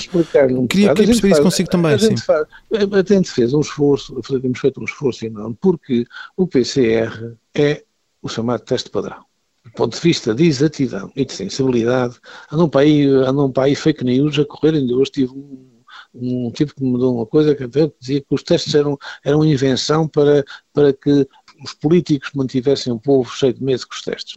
Um 0.60 0.66
queria, 0.66 0.92
queria 0.92 1.06
perceber 1.06 1.30
isso 1.30 1.42
consigo 1.42 1.70
também. 1.70 1.94
A 1.94 1.96
gente, 1.96 2.20
faz, 2.20 2.46
a 2.74 3.14
gente 3.14 3.30
fez 3.30 3.54
um 3.54 3.60
esforço, 3.60 4.20
temos 4.40 4.58
feito 4.58 4.80
um 4.80 4.84
esforço 4.84 5.24
enorme, 5.24 5.56
porque 5.58 6.04
o 6.36 6.46
PCR 6.46 7.34
é 7.54 7.82
o 8.20 8.28
chamado 8.28 8.60
teste 8.60 8.90
padrão. 8.90 9.24
Do 9.64 9.72
ponto 9.72 9.94
de 9.94 10.00
vista 10.00 10.34
de 10.34 10.44
exatidão 10.44 11.10
e 11.16 11.24
de 11.24 11.32
sensibilidade, 11.32 12.16
andam 12.52 12.68
para 12.68 12.82
aí, 12.82 13.06
andam 13.06 13.50
para 13.50 13.64
aí 13.64 13.74
fake 13.74 14.04
news 14.04 14.38
a 14.38 14.44
correr. 14.44 14.74
Ainda 14.74 14.94
hoje 14.94 15.10
tive 15.10 15.32
um 15.32 15.75
um 16.20 16.50
tipo 16.50 16.74
que 16.74 16.82
mudou 16.82 17.14
uma 17.14 17.26
coisa 17.26 17.54
que 17.54 17.66
dizia 17.66 18.20
que 18.20 18.34
os 18.34 18.42
testes 18.42 18.74
eram, 18.74 18.98
eram 19.24 19.44
invenção 19.44 20.08
para, 20.08 20.44
para 20.72 20.92
que 20.92 21.26
os 21.62 21.74
políticos 21.74 22.30
mantivessem 22.34 22.92
o 22.92 23.00
povo 23.00 23.30
cheio 23.30 23.54
de 23.54 23.62
medo 23.62 23.86
com 23.86 23.94
os 23.94 24.02
testes. 24.02 24.34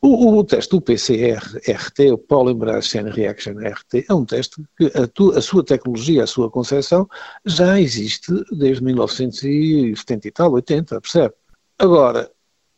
O, 0.00 0.38
o, 0.38 0.44
teste 0.44 0.70
do 0.70 0.80
PCR-RT, 0.80 2.12
o 2.12 2.18
Polymerase 2.18 2.88
Chain 2.88 3.10
Reaction 3.10 3.54
RT, 3.54 4.06
é 4.08 4.14
um 4.14 4.24
teste 4.24 4.62
que 4.76 4.86
a, 4.96 5.08
tu, 5.08 5.32
a, 5.36 5.40
sua 5.40 5.64
tecnologia, 5.64 6.22
a 6.22 6.26
sua 6.26 6.48
concepção, 6.48 7.08
já 7.44 7.80
existe 7.80 8.32
desde 8.52 8.84
1970 8.84 10.28
e 10.28 10.30
tal, 10.30 10.52
80, 10.52 11.00
percebe? 11.00 11.34
Agora, 11.76 12.30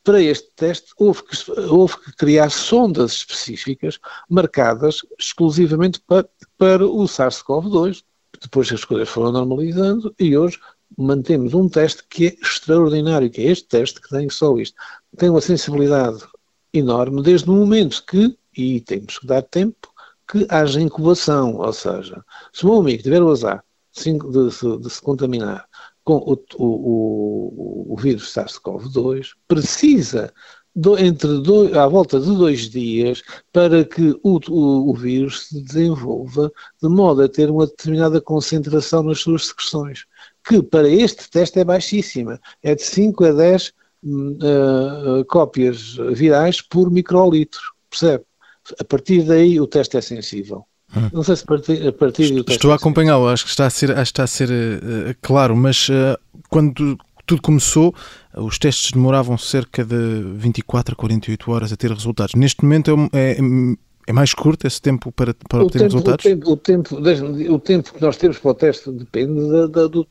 para 0.03 0.23
este 0.23 0.49
teste 0.57 0.93
houve 0.97 1.23
que, 1.25 1.51
houve 1.51 1.97
que 1.99 2.13
criar 2.17 2.51
sondas 2.51 3.13
específicas 3.13 3.99
marcadas 4.29 5.03
exclusivamente 5.19 6.01
para, 6.07 6.27
para 6.57 6.87
o 6.87 7.05
SARS-CoV-2. 7.05 8.03
Depois 8.41 8.73
as 8.73 8.85
coisas 8.85 9.09
foram 9.09 9.33
normalizando 9.33 10.15
e 10.19 10.37
hoje 10.37 10.59
mantemos 10.97 11.55
um 11.55 11.69
teste 11.69 12.05
que 12.09 12.27
é 12.29 12.37
extraordinário, 12.43 13.31
que 13.31 13.43
é 13.43 13.51
este 13.51 13.69
teste 13.69 14.01
que 14.01 14.09
tem 14.09 14.29
só 14.29 14.57
isto. 14.57 14.77
Tem 15.17 15.29
uma 15.29 15.41
sensibilidade 15.41 16.25
enorme 16.73 17.23
desde 17.23 17.51
o 17.51 17.55
momento 17.55 18.05
que, 18.07 18.37
e 18.57 18.81
temos 18.81 19.19
que 19.19 19.27
dar 19.27 19.43
tempo, 19.43 19.93
que 20.31 20.47
haja 20.49 20.81
incubação, 20.81 21.57
ou 21.57 21.73
seja, 21.73 22.25
se 22.53 22.65
o 22.65 22.69
meu 22.69 22.81
amigo 22.81 23.03
tiver 23.03 23.23
o 23.23 23.31
azar 23.31 23.65
de, 23.93 24.13
de, 24.13 24.79
de 24.79 24.91
se 24.91 25.03
contaminar 25.03 25.67
com 26.05 26.15
o, 26.15 26.33
o, 26.55 26.67
o, 26.67 27.95
o 27.95 27.97
vírus 27.97 28.33
SARS-CoV-2, 28.33 29.33
precisa 29.47 30.33
do, 30.75 30.99
entre 30.99 31.39
dois, 31.43 31.77
à 31.77 31.87
volta 31.87 32.21
de 32.21 32.27
dois 32.27 32.71
dias 32.71 33.23
para 33.53 33.85
que 33.85 34.17
o, 34.23 34.39
o, 34.49 34.91
o, 34.91 34.95
vírus 34.95 35.49
se 35.49 35.61
desenvolva 35.63 36.51
de 36.83 36.89
modo 36.89 37.23
a 37.23 37.29
ter 37.29 37.51
uma 37.51 37.67
determinada 37.67 38.21
concentração 38.21 39.03
nas 39.03 39.21
suas 39.21 39.47
secreções 39.47 40.05
que 40.45 40.63
para 40.63 40.89
este 40.89 41.29
teste 41.29 41.59
é 41.61 41.65
baixíssima, 41.65 42.41
é 42.63 42.75
de 42.75 42.83
5 42.83 43.25
a 43.25 43.33
10 43.33 43.73
uh, 44.05 45.25
cópias 45.29 45.97
virais 46.13 46.61
por 46.61 46.91
microlitro, 46.91 47.61
percebe? 47.89 48.25
A 48.79 48.85
partir 48.85 49.23
daí 49.23 49.61
o 49.61 49.67
teste 49.67 49.97
é 49.97 50.01
sensível. 50.01 50.65
Hum. 50.97 51.09
Não 51.13 51.23
sei 51.23 51.37
se 51.37 51.45
a 51.45 51.47
partir, 51.47 51.87
a 51.87 51.93
partir 51.93 52.23
Estou, 52.25 52.55
Estou 52.55 52.71
a 52.71 52.75
é 52.75 52.77
acompanhá-lo, 52.77 53.29
acho 53.29 53.45
que 53.45 53.51
está 53.51 53.67
a 53.67 53.71
ser, 53.71 53.97
está 53.99 54.25
a 54.25 54.27
ser 54.27 54.51
uh, 54.51 55.15
claro, 55.21 55.57
mas 55.57 55.89
uh, 55.89 56.19
quando 56.49 56.99
tudo 57.31 57.43
começou, 57.43 57.95
os 58.37 58.59
testes 58.59 58.91
demoravam 58.91 59.39
cerca 59.39 59.85
de 59.85 60.23
24 60.35 60.95
a 60.95 60.97
48 60.97 61.51
horas 61.53 61.73
a 61.73 61.77
ter 61.77 61.93
resultados. 61.93 62.35
Neste 62.35 62.65
momento 62.65 63.09
é, 63.13 63.33
é 63.33 63.41
É 64.09 64.13
mais 64.13 64.35
curto 64.35 64.67
esse 64.67 64.83
tempo 64.83 65.13
para, 65.13 65.33
para 65.49 65.63
obter 65.63 65.83
resultados? 65.83 66.25
O 66.25 66.29
tempo, 66.29 66.51
o, 66.51 66.57
tempo, 66.57 66.97
o 66.97 67.59
tempo 67.61 67.95
que 67.95 68.01
nós 68.01 68.17
temos 68.17 68.39
para 68.39 68.51
o 68.51 68.55
teste 68.55 68.91
depende 68.91 69.49
da, 69.49 69.67
da, 69.69 69.87
do, 69.87 70.05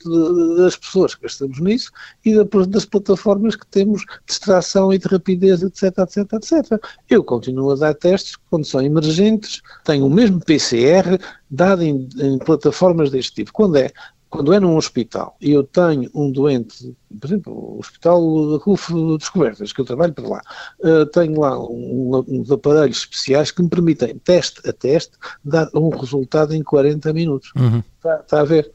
das 0.56 0.78
pessoas 0.78 1.16
que 1.16 1.24
gastamos 1.24 1.60
nisso 1.60 1.92
e 2.24 2.34
da, 2.34 2.46
das 2.66 2.86
plataformas 2.86 3.58
que 3.58 3.68
temos 3.68 4.04
de 4.26 4.32
extração 4.32 4.94
e 4.94 4.98
de 4.98 5.08
rapidez, 5.10 5.62
etc, 5.62 5.98
etc, 5.98 6.34
etc. 6.34 6.82
Eu 7.10 7.22
continuo 7.22 7.72
a 7.72 7.76
dar 7.76 7.94
testes 7.94 8.38
quando 8.50 8.64
são 8.64 8.82
emergentes, 8.82 9.62
tenho 9.84 10.06
o 10.06 10.10
mesmo 10.10 10.40
PCR 10.40 11.20
dado 11.52 11.84
em, 11.84 12.08
em 12.20 12.38
plataformas 12.38 13.10
deste 13.12 13.34
tipo. 13.34 13.52
Quando 13.52 13.76
é 13.76 13.92
quando 14.30 14.54
é 14.54 14.60
num 14.60 14.78
hospital 14.78 15.36
e 15.42 15.52
eu 15.52 15.64
tenho 15.64 16.10
um 16.14 16.32
doente, 16.32 16.96
por 17.20 17.28
exemplo, 17.28 17.54
o 17.54 17.80
Hospital 17.80 18.52
da 18.52 18.60
CUF 18.60 18.94
Descobertas, 19.18 19.74
que 19.74 19.82
eu 19.82 19.86
trabalho 19.86 20.14
por 20.14 20.28
lá, 20.28 20.42
uh, 20.82 21.06
tenho 21.08 21.40
lá 21.40 21.60
um, 21.60 22.24
uns 22.28 22.52
aparelhos 22.52 22.98
especiais 22.98 23.52
que 23.52 23.64
me 23.64 23.70
permitem, 23.70 24.18
teste 24.20 24.68
a 24.68 24.72
teste, 24.72 25.14
dar 25.44 25.68
um 25.74 25.90
resultado 25.90 26.54
em 26.54 26.62
40 26.62 27.12
minutos. 27.12 27.50
Está 27.50 27.62
uhum. 27.62 27.84
tá 28.28 28.42
a 28.42 28.46
ver? 28.46 28.72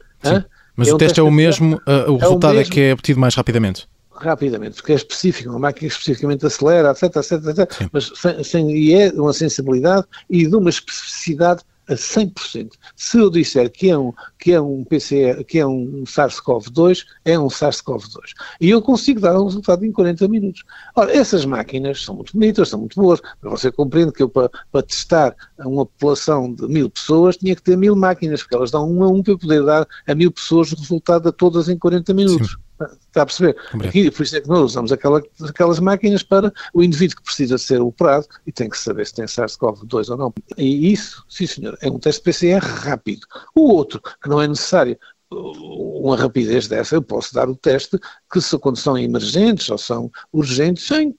Mas 0.75 0.89
é 0.89 0.91
o 0.91 0.95
um 0.95 0.97
teste 0.97 1.19
é 1.19 1.23
o 1.23 1.31
mesmo, 1.31 1.75
uh, 1.77 2.11
o 2.11 2.17
é 2.17 2.19
resultado 2.19 2.51
o 2.51 2.55
mesmo, 2.55 2.71
é 2.71 2.73
que 2.73 2.81
é 2.81 2.93
obtido 2.93 3.19
mais 3.19 3.35
rapidamente 3.35 3.87
rapidamente, 4.17 4.77
porque 4.77 4.93
é 4.93 4.95
específico, 4.95 5.49
uma 5.49 5.59
máquina 5.59 5.87
especificamente 5.87 6.45
acelera, 6.45 6.91
etc, 6.91 7.17
etc, 7.17 7.31
etc, 7.47 7.73
Sim. 7.73 7.89
mas 7.91 8.11
sem, 8.15 8.43
sem, 8.43 8.71
e 8.71 8.93
é 8.93 9.09
uma 9.09 9.33
sensibilidade 9.33 10.05
e 10.29 10.47
de 10.47 10.55
uma 10.55 10.69
especificidade 10.69 11.63
a 11.87 11.93
100%. 11.93 12.71
Se 12.95 13.17
eu 13.17 13.29
disser 13.29 13.71
que 13.71 13.89
é 13.89 13.97
um, 13.97 14.13
que 14.39 14.53
é 14.53 14.61
um 14.61 14.83
PCR, 14.83 15.43
que 15.43 15.59
é 15.59 15.65
um 15.65 16.03
SARS-CoV-2, 16.03 17.05
é 17.23 17.37
um 17.37 17.47
SARS-CoV-2. 17.47 18.33
E 18.59 18.69
eu 18.69 18.81
consigo 18.81 19.19
dar 19.19 19.39
um 19.39 19.45
resultado 19.45 19.85
em 19.85 19.91
40 19.91 20.27
minutos. 20.27 20.63
Ora, 20.95 21.15
essas 21.15 21.45
máquinas 21.45 22.03
são 22.03 22.15
muito 22.15 22.33
bonitas, 22.33 22.69
são 22.69 22.79
muito 22.79 22.99
boas, 22.99 23.21
mas 23.41 23.61
você 23.61 23.71
compreende 23.71 24.11
que 24.11 24.23
eu, 24.23 24.29
para, 24.29 24.49
para 24.71 24.81
testar 24.81 25.35
uma 25.59 25.85
população 25.85 26.53
de 26.53 26.67
mil 26.67 26.89
pessoas, 26.89 27.37
tinha 27.37 27.55
que 27.55 27.63
ter 27.63 27.77
mil 27.77 27.95
máquinas, 27.95 28.41
porque 28.41 28.55
elas 28.55 28.71
dão 28.71 28.89
um 28.89 29.03
a 29.03 29.07
um 29.07 29.21
para 29.21 29.33
eu 29.33 29.39
poder 29.39 29.63
dar 29.63 29.87
a 30.07 30.15
mil 30.15 30.31
pessoas 30.31 30.71
o 30.71 30.75
resultado 30.75 31.29
a 31.29 31.31
todas 31.31 31.69
em 31.69 31.77
40 31.77 32.13
minutos. 32.13 32.51
Sim. 32.51 32.64
Está 32.81 33.21
a 33.21 33.25
perceber? 33.25 33.55
Aqui, 33.87 34.11
por 34.11 34.23
isso 34.23 34.35
é 34.35 34.41
que 34.41 34.49
nós 34.49 34.59
usamos 34.59 34.91
aquela, 34.91 35.23
aquelas 35.47 35.79
máquinas 35.79 36.23
para 36.23 36.53
o 36.73 36.83
indivíduo 36.83 37.17
que 37.17 37.23
precisa 37.23 37.57
ser 37.57 37.81
operado 37.81 38.27
e 38.45 38.51
tem 38.51 38.69
que 38.69 38.77
saber 38.77 39.05
se 39.07 39.13
tem 39.13 39.25
SARS-CoV-2 39.25 40.09
ou 40.09 40.17
não. 40.17 40.33
E 40.57 40.91
isso, 40.91 41.25
sim 41.29 41.47
senhor, 41.47 41.77
é 41.81 41.89
um 41.89 41.97
teste 41.97 42.21
PCR 42.21 42.59
rápido. 42.59 43.25
O 43.55 43.71
outro, 43.71 44.01
que 44.01 44.27
não 44.27 44.41
é 44.41 44.47
necessário 44.47 44.97
uma 45.31 46.15
rapidez 46.15 46.67
dessa, 46.67 46.95
eu 46.95 47.01
posso 47.01 47.33
dar 47.33 47.49
o 47.49 47.55
teste 47.55 47.99
que 48.31 48.39
se, 48.39 48.57
quando 48.59 48.77
são 48.77 48.97
emergentes 48.97 49.69
ou 49.69 49.77
são 49.77 50.11
urgentes, 50.31 50.89
em 50.91 51.13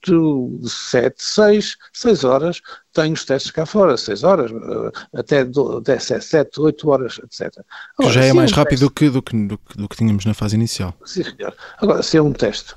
7, 0.63 1.15
6, 1.17 1.77
6 1.93 2.23
horas, 2.23 2.61
tenho 2.93 3.13
os 3.13 3.25
testes 3.25 3.51
cá 3.51 3.65
fora, 3.65 3.97
6 3.97 4.23
horas, 4.23 4.51
eh, 4.51 5.19
até, 5.19 5.45
até 5.77 5.99
7, 5.99 6.59
8 6.59 6.89
horas, 6.89 7.19
etc. 7.23 7.63
Agora, 7.99 8.13
já 8.13 8.23
é 8.23 8.33
mais 8.33 8.51
é 8.51 8.53
um 8.53 8.57
rápido 8.57 8.79
teste, 8.79 8.85
do, 8.85 8.91
que, 8.91 9.09
do, 9.09 9.21
que, 9.21 9.47
do, 9.47 9.57
que, 9.57 9.77
do 9.77 9.89
que 9.89 9.97
tínhamos 9.97 10.25
na 10.25 10.33
fase 10.33 10.55
inicial. 10.55 10.93
Sim, 11.05 11.23
senhor. 11.23 11.53
Agora, 11.77 12.01
se 12.01 12.17
é 12.17 12.21
um 12.21 12.31
teste 12.31 12.73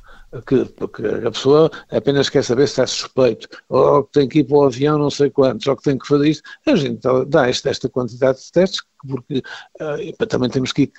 que, 0.47 0.65
porque 0.65 1.05
a 1.07 1.31
pessoa 1.31 1.71
apenas 1.91 2.29
quer 2.29 2.45
saber 2.45 2.67
se 2.67 2.73
está 2.73 2.87
suspeito, 2.87 3.49
ou 3.69 4.05
que 4.05 4.13
tem 4.13 4.29
que 4.29 4.41
ir 4.41 4.45
para 4.45 4.57
o 4.57 4.65
avião 4.65 4.99
não 4.99 5.11
sei 5.11 5.31
quantos, 5.31 5.67
ou 5.67 5.77
que 5.77 5.83
tem 5.83 5.99
que 5.99 6.07
fazer 6.07 6.29
isto, 6.29 6.49
a 6.67 6.77
gente 6.77 7.01
dá 7.27 7.49
esta, 7.49 7.71
esta 7.71 7.89
quantidade 7.89 8.41
de 8.41 8.53
testes, 8.53 8.83
porque 9.09 9.39
uh, 9.39 10.27
também 10.27 10.51
temos 10.51 10.73
que, 10.73 10.93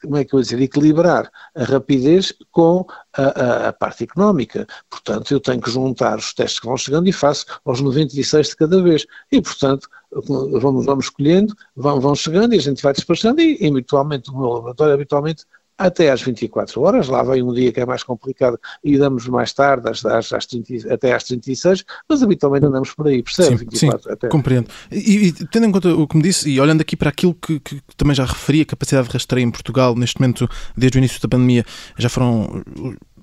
como 0.00 0.16
é 0.16 0.24
que 0.24 0.34
eu 0.34 0.40
dizer, 0.40 0.60
equilibrar 0.60 1.30
a 1.54 1.64
rapidez 1.64 2.32
com 2.50 2.86
a, 3.12 3.22
a, 3.22 3.68
a, 3.68 3.72
parte 3.72 4.04
económica. 4.04 4.66
Portanto, 4.88 5.32
eu 5.32 5.40
tenho 5.40 5.60
que 5.60 5.70
juntar 5.70 6.18
os 6.18 6.32
testes 6.32 6.60
que 6.60 6.66
vão 6.66 6.76
chegando 6.76 7.08
e 7.08 7.12
faço 7.12 7.46
aos 7.64 7.80
96 7.80 8.48
de 8.48 8.56
cada 8.56 8.80
vez. 8.80 9.06
E, 9.30 9.42
portanto, 9.42 9.88
vamos, 10.12 10.86
vamos 10.86 11.06
escolhendo, 11.06 11.54
vão, 11.74 12.00
vão 12.00 12.14
chegando 12.14 12.54
e 12.54 12.58
a 12.58 12.62
gente 12.62 12.82
vai 12.82 12.92
despachando 12.92 13.40
e, 13.40 13.66
habitualmente, 13.66 14.30
o 14.30 14.38
meu 14.38 14.48
laboratório 14.48 14.94
habitualmente 14.94 15.44
até 15.76 16.10
às 16.10 16.22
24 16.22 16.80
horas, 16.80 17.08
lá 17.08 17.22
vem 17.22 17.42
um 17.42 17.52
dia 17.52 17.72
que 17.72 17.80
é 17.80 17.86
mais 17.86 18.02
complicado 18.02 18.58
e 18.84 18.98
damos 18.98 19.26
mais 19.26 19.52
tarde, 19.52 19.88
às, 19.88 20.04
às, 20.04 20.32
às 20.32 20.46
30, 20.46 20.92
até 20.92 21.12
às 21.12 21.24
36, 21.24 21.84
mas 22.08 22.22
habitualmente 22.22 22.66
andamos 22.66 22.92
por 22.92 23.06
aí, 23.08 23.22
percebe? 23.22 23.58
Sim, 23.58 23.64
24, 23.64 24.02
sim 24.02 24.10
até. 24.10 24.28
compreendo. 24.28 24.68
E, 24.90 25.28
e, 25.28 25.32
tendo 25.32 25.66
em 25.66 25.72
conta 25.72 25.94
o 25.94 26.06
que 26.06 26.16
me 26.16 26.22
disse, 26.22 26.48
e 26.50 26.60
olhando 26.60 26.80
aqui 26.80 26.96
para 26.96 27.10
aquilo 27.10 27.34
que, 27.34 27.58
que, 27.60 27.80
também 27.96 28.14
já 28.14 28.24
referi, 28.24 28.60
a 28.60 28.66
capacidade 28.66 29.08
de 29.08 29.12
rastreio 29.12 29.46
em 29.46 29.50
Portugal, 29.50 29.94
neste 29.96 30.20
momento, 30.20 30.48
desde 30.76 30.98
o 30.98 31.00
início 31.00 31.20
da 31.20 31.28
pandemia, 31.28 31.64
já 31.96 32.08
foram 32.08 32.62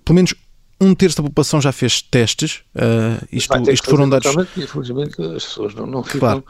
pelo 0.04 0.16
menos 0.16 0.34
um 0.82 0.96
terço 0.96 1.18
da 1.18 1.24
população 1.24 1.62
já 1.62 1.72
fez 1.72 2.02
testes. 2.02 2.64
Uh, 2.74 3.26
isto, 3.32 3.72
isto 3.72 3.90
foram 3.90 4.10
dados. 4.10 4.34
Infelizmente, 4.58 5.22
as 5.22 5.44
pessoas 5.44 5.76
não, 5.76 5.86
não 5.86 6.04
ficam. 6.04 6.20
Claro 6.20 6.44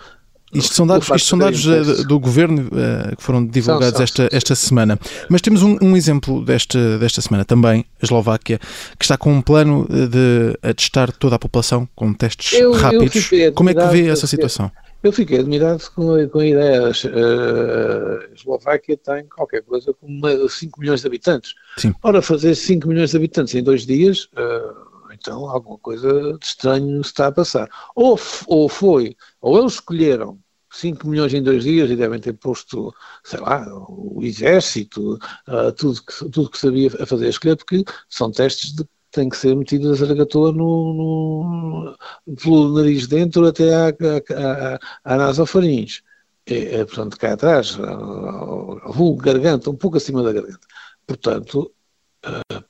isto 0.53 0.73
são 0.73 0.87
dados, 0.87 1.07
isto 1.09 1.27
são 1.27 1.37
dados 1.37 1.65
eh, 1.67 2.03
do 2.03 2.19
governo 2.19 2.67
uh, 2.67 3.15
que 3.15 3.21
foram 3.21 3.45
divulgados 3.45 3.97
são, 3.97 4.07
são, 4.07 4.25
esta, 4.25 4.35
esta 4.35 4.55
semana. 4.55 4.99
Mas 5.29 5.41
temos 5.41 5.61
um, 5.61 5.77
um, 5.81 5.95
exemplo 5.95 6.43
desta, 6.43 6.97
desta 6.97 7.21
semana 7.21 7.45
também, 7.45 7.85
a 8.01 8.05
Eslováquia, 8.05 8.59
que 8.97 9.05
está 9.05 9.17
com 9.17 9.31
um 9.31 9.41
plano 9.41 9.87
de 9.87 10.57
testar 10.73 11.11
toda 11.11 11.35
a 11.35 11.39
população 11.39 11.87
com 11.95 12.13
testes 12.13 12.59
eu, 12.59 12.71
rápidos. 12.71 13.31
Eu 13.31 13.53
Como 13.53 13.69
é 13.69 13.73
que 13.73 13.85
vê 13.87 14.07
essa 14.07 14.25
situação? 14.25 14.71
Eu 15.01 15.13
fiquei 15.13 15.39
admirado 15.39 15.83
com, 15.95 16.13
a, 16.13 16.27
com 16.27 16.39
a 16.39 16.45
ideia. 16.45 16.87
A 16.87 18.33
Eslováquia 18.35 18.97
tem 18.97 19.23
qualquer 19.25 19.61
coisa 19.61 19.93
como 19.93 20.49
5 20.49 20.79
milhões 20.79 21.01
de 21.01 21.07
habitantes. 21.07 21.53
Sim. 21.77 21.93
Ora, 22.03 22.21
fazer 22.21 22.53
5 22.55 22.87
milhões 22.87 23.11
de 23.11 23.17
habitantes 23.17 23.55
em 23.55 23.63
dois 23.63 23.85
dias. 23.85 24.25
Uh, 24.37 24.88
então 25.19 25.49
alguma 25.49 25.77
coisa 25.79 26.37
de 26.37 26.45
estranho 26.45 27.01
está 27.01 27.27
a 27.27 27.31
passar. 27.31 27.69
Ou, 27.95 28.19
ou 28.47 28.69
foi, 28.69 29.15
ou 29.41 29.59
eles 29.59 29.73
escolheram 29.73 30.39
5 30.71 31.07
milhões 31.07 31.33
em 31.33 31.43
dois 31.43 31.63
dias 31.63 31.89
e 31.89 31.95
devem 31.95 32.19
ter 32.19 32.33
posto, 32.33 32.93
sei 33.23 33.39
lá, 33.39 33.65
o 33.89 34.19
exército, 34.23 35.15
uh, 35.47 35.71
tudo, 35.75 36.01
que, 36.03 36.29
tudo 36.31 36.49
que 36.51 36.57
sabia 36.57 36.91
a 36.99 37.05
fazer 37.05 37.27
a 37.27 37.29
escolher, 37.29 37.55
porque 37.57 37.83
são 38.07 38.31
testes 38.31 38.73
de 38.73 38.85
têm 39.11 39.29
que 39.29 39.37
ser 39.37 39.55
metidos 39.55 39.89
a 39.91 40.05
zaragatoa 40.05 40.51
no, 40.51 41.95
no, 42.27 42.35
pelo 42.35 42.75
nariz 42.75 43.07
dentro 43.07 43.47
até 43.47 43.73
à, 43.73 43.87
à, 43.87 44.75
à, 44.75 45.13
à 45.15 45.17
nasofaringe. 45.17 46.03
É, 46.45 46.79
é, 46.79 46.85
portanto, 46.85 47.17
cá 47.17 47.33
atrás, 47.33 47.77
ao 47.79 48.91
vulgo 48.93 49.21
garganta, 49.21 49.69
um 49.69 49.75
pouco 49.75 49.97
acima 49.97 50.23
da 50.23 50.33
garganta. 50.33 50.67
Portanto, 51.05 51.71
uh, 52.25 52.63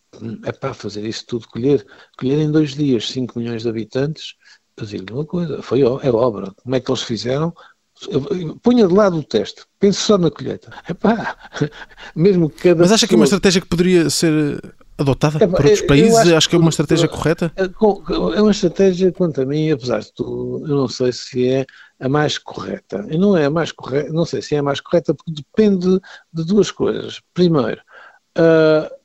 é 0.45 0.51
para 0.51 0.73
fazer 0.73 1.05
isso 1.07 1.25
tudo, 1.27 1.47
colher, 1.47 1.85
colher 2.17 2.39
em 2.39 2.51
dois 2.51 2.75
dias 2.75 3.09
5 3.09 3.37
milhões 3.37 3.63
de 3.63 3.69
habitantes, 3.69 4.35
eu 4.77 4.85
digo-lhe 4.85 5.13
uma 5.13 5.25
coisa, 5.25 5.61
foi, 5.61 5.81
é 5.81 6.11
obra. 6.11 6.51
Como 6.63 6.75
é 6.75 6.79
que 6.79 6.89
eles 6.89 7.03
fizeram? 7.03 7.53
Ponha 8.63 8.87
de 8.87 8.93
lado 8.93 9.17
o 9.17 9.23
teste, 9.23 9.65
pense 9.77 9.99
só 9.99 10.17
na 10.17 10.31
colheita. 10.31 10.71
Epá, 10.89 11.35
mesmo 12.15 12.49
que 12.49 12.69
cada 12.69 12.81
Mas 12.81 12.91
acha 12.91 13.05
pessoa... 13.05 13.07
que 13.09 13.15
é 13.15 13.17
uma 13.17 13.25
estratégia 13.25 13.61
que 13.61 13.67
poderia 13.67 14.09
ser 14.09 14.61
adotada 14.97 15.39
por 15.39 15.65
outros 15.65 15.81
países? 15.81 16.15
Acho, 16.15 16.35
acho, 16.35 16.49
que 16.49 16.55
é 16.55 16.59
uma 16.59 16.69
estratégia 16.69 17.07
correta? 17.07 17.51
É, 17.57 17.63
é 17.63 18.41
uma 18.41 18.51
estratégia, 18.51 19.11
quanto 19.11 19.41
a 19.41 19.45
mim, 19.45 19.71
apesar 19.71 19.99
de 19.99 20.13
tudo, 20.13 20.65
eu 20.65 20.75
não 20.75 20.87
sei 20.87 21.11
se 21.11 21.49
é 21.49 21.65
a 21.99 22.07
mais 22.07 22.37
correta. 22.37 23.05
E 23.09 23.17
não 23.17 23.35
é 23.35 23.45
a 23.45 23.49
mais 23.49 23.71
correta, 23.71 24.13
não 24.13 24.25
sei 24.25 24.41
se 24.41 24.55
é 24.55 24.59
a 24.59 24.63
mais 24.63 24.79
correta 24.79 25.13
porque 25.13 25.31
depende 25.31 25.99
de 26.31 26.45
duas 26.45 26.71
coisas. 26.71 27.21
Primeiro, 27.33 27.81
uh, 28.37 28.98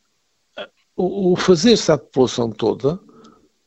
o, 0.97 1.37
fazer-se 1.37 1.91
à 1.91 1.99
população 1.99 2.51
toda 2.51 3.01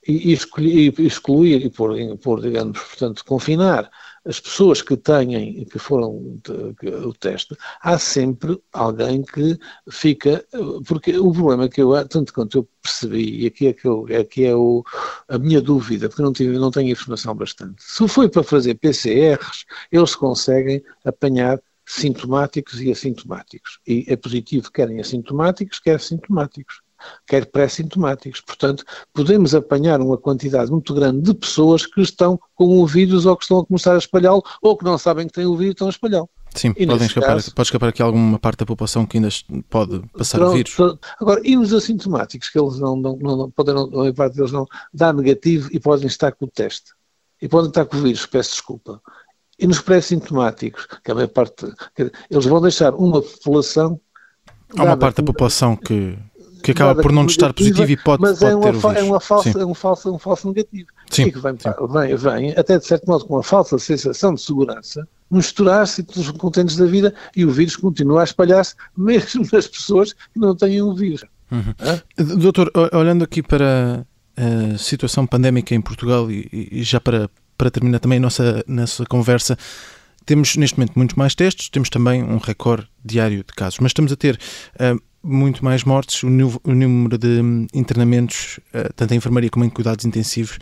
e, 0.08 0.30
e 0.30 0.34
excluir 0.34 1.66
e 1.66 1.70
pôr, 1.70 1.98
pôr, 2.20 2.42
digamos, 2.42 2.80
portanto, 2.80 3.26
confinar 3.26 3.90
as 4.26 4.40
pessoas 4.40 4.82
que 4.82 4.96
têm, 4.98 5.64
que 5.66 5.80
foram 5.80 6.40
de, 6.44 6.90
o 6.90 7.14
teste, 7.14 7.56
há 7.82 7.98
sempre 7.98 8.62
alguém 8.74 9.24
que 9.24 9.58
fica, 9.90 10.46
porque 10.86 11.18
o 11.18 11.32
problema 11.32 11.70
que 11.70 11.82
eu, 11.82 12.08
tanto 12.08 12.34
quanto 12.34 12.58
eu 12.58 12.70
percebi, 12.82 13.44
e 13.44 13.48
aqui 13.48 13.68
é, 13.68 13.74
que 13.74 13.88
eu, 13.88 14.06
aqui 14.20 14.46
é 14.46 14.56
o, 14.56 14.84
a 15.30 15.38
minha 15.38 15.62
dúvida, 15.62 16.10
porque 16.10 16.22
não, 16.22 16.34
tive, 16.34 16.58
não 16.58 16.72
tenho 16.72 16.92
informação 16.92 17.34
bastante, 17.36 17.82
se 17.82 18.06
foi 18.08 18.28
para 18.28 18.44
fazer 18.44 18.76
PCRs, 18.76 19.66
eles 19.92 20.14
conseguem 20.14 20.84
apanhar 21.06 21.62
sintomáticos 21.86 22.82
e 22.82 22.92
assintomáticos. 22.92 23.80
E 23.88 24.04
é 24.10 24.18
positivo, 24.18 24.70
querem 24.70 25.00
assintomáticos, 25.00 25.80
quer 25.80 26.02
sintomáticos 26.02 26.82
quer 27.26 27.46
pré-sintomáticos. 27.46 28.42
Portanto, 28.42 28.84
podemos 29.14 29.54
apanhar 29.56 30.02
uma 30.02 30.18
quantidade 30.18 30.72
muito 30.72 30.94
grande 30.94 31.22
de 31.22 31.34
pessoas 31.34 31.86
que 31.86 32.02
estão 32.02 32.40
com 32.56 32.80
o 32.80 32.86
vírus 32.88 33.26
ou 33.26 33.36
que 33.36 33.44
estão 33.44 33.60
a 33.60 33.66
começar 33.66 33.96
a 33.96 33.98
espalhá-lo 33.98 34.44
ou 34.62 34.78
que 34.78 34.86
não 34.86 34.98
sabem 34.98 35.28
que 35.28 35.34
têm 35.34 35.46
o 35.46 35.56
vírus 35.56 35.72
e 35.72 35.74
estão 35.74 35.88
a 35.88 35.92
espalhá-lo. 35.92 36.30
Sim, 36.56 36.74
podem 36.74 37.06
escapar, 37.06 37.36
caso, 37.36 37.54
pode 37.54 37.68
escapar 37.68 37.90
aqui 37.90 38.02
alguma 38.02 38.40
parte 38.40 38.60
da 38.60 38.66
população 38.66 39.06
que 39.06 39.18
ainda 39.18 39.30
pode 39.70 40.02
passar 40.18 40.42
o 40.42 40.52
vírus. 40.52 40.76
Agora, 41.20 41.42
e 41.44 41.56
os 41.56 41.74
assintomáticos, 41.74 42.50
que 42.50 42.60
eles 42.60 42.80
não, 42.80 42.96
não, 42.96 43.16
não 43.18 43.52
podem, 43.52 43.76
não, 43.76 44.14
parte 44.14 44.36
deles 44.36 44.52
não 44.52 44.66
dá 44.94 45.14
negativo 45.14 45.70
e 45.72 45.80
podem 45.80 46.08
estar 46.08 46.32
com 46.32 46.46
o 46.46 46.48
teste. 46.48 46.94
E 47.42 47.48
podem 47.48 47.70
estar 47.70 47.86
com 47.86 47.98
o 47.98 48.02
vírus, 48.02 48.26
peço 48.26 48.52
desculpa. 48.52 49.00
E 49.60 49.68
nos 49.68 49.82
pré-sintomáticos, 49.82 50.88
que 51.04 51.12
a 51.12 51.16
maior 51.16 51.28
parte, 51.28 51.66
eles 52.30 52.46
vão 52.46 52.62
deixar 52.62 52.94
uma 52.96 53.22
população. 53.22 54.00
Há 54.76 54.84
uma 54.84 54.98
parte 54.98 55.18
da 55.18 55.24
população 55.24 55.76
que 55.76 56.18
que 56.64 56.72
acaba 56.72 57.02
por 57.02 57.12
não 57.12 57.26
estar 57.26 57.54
positivo 57.54 57.90
e 57.90 57.98
pode, 57.98 58.22
mas 58.22 58.40
pode 58.40 58.52
é 58.52 58.56
uma, 58.56 58.64
ter 58.64 58.70
o 58.70 58.80
vírus. 58.80 58.96
É, 58.98 59.04
uma 59.04 59.20
falsa, 59.20 59.60
é, 59.60 59.66
um 59.66 59.74
falso, 59.74 60.10
é 60.10 60.12
um 60.12 60.20
falso 60.20 60.48
negativo. 60.48 60.88
Sim, 61.10 61.32
que 61.32 61.40
vem, 61.40 61.56
vem, 61.56 62.16
vem, 62.16 62.54
até 62.58 62.78
de 62.78 62.86
certo 62.86 63.06
modo, 63.08 63.26
com 63.26 63.36
uma 63.36 63.44
falsa 63.44 63.78
sensação 63.80 64.34
de 64.34 64.42
segurança, 64.42 65.08
misturar-se 65.30 66.04
pelos 66.04 66.32
contentes 66.32 66.76
da 66.76 66.86
vida 66.86 67.14
e 67.36 67.46
o 67.46 67.52
vírus 67.52 67.76
continua 67.76 68.22
a 68.22 68.24
espalhar-se 68.24 68.76
mesmo 68.98 69.46
nas 69.52 69.68
pessoas 69.68 70.14
que 70.14 70.40
não 70.40 70.56
têm 70.56 70.82
o 70.82 70.94
vírus. 70.94 71.24
Uhum. 71.52 72.38
Doutor, 72.40 72.72
olhando 72.94 73.24
aqui 73.24 73.42
para 73.42 74.06
a 74.36 74.78
situação 74.78 75.26
pandémica 75.26 75.74
em 75.74 75.82
Portugal 75.82 76.30
e, 76.30 76.70
e 76.72 76.84
já 76.84 77.00
para, 77.00 77.30
para 77.58 77.72
terminar 77.72 78.00
também 78.00 78.18
a 78.18 78.22
nossa, 78.22 78.64
nossa 78.68 79.06
conversa, 79.06 79.58
temos 80.28 80.58
neste 80.58 80.78
momento 80.78 80.94
muitos 80.96 81.16
mais 81.16 81.34
testes, 81.34 81.70
temos 81.70 81.90
também 81.90 82.22
um 82.22 82.38
recorde 82.38 82.88
diário 83.04 83.38
de 83.38 83.54
casos, 83.56 83.80
mas 83.80 83.92
estamos 83.92 84.12
a 84.12 84.16
ter 84.16 84.38
uh, 84.76 85.02
muito 85.24 85.64
mais 85.64 85.84
mortes, 85.84 86.24
o, 86.24 86.28
o 86.28 86.74
número 86.74 87.18
de 87.18 87.42
internamentos, 87.74 88.60
uh, 88.74 88.92
tanto 88.96 89.14
em 89.14 89.18
enfermaria 89.18 89.50
como 89.50 89.66
em 89.66 89.70
cuidados 89.70 90.06
intensivos, 90.06 90.60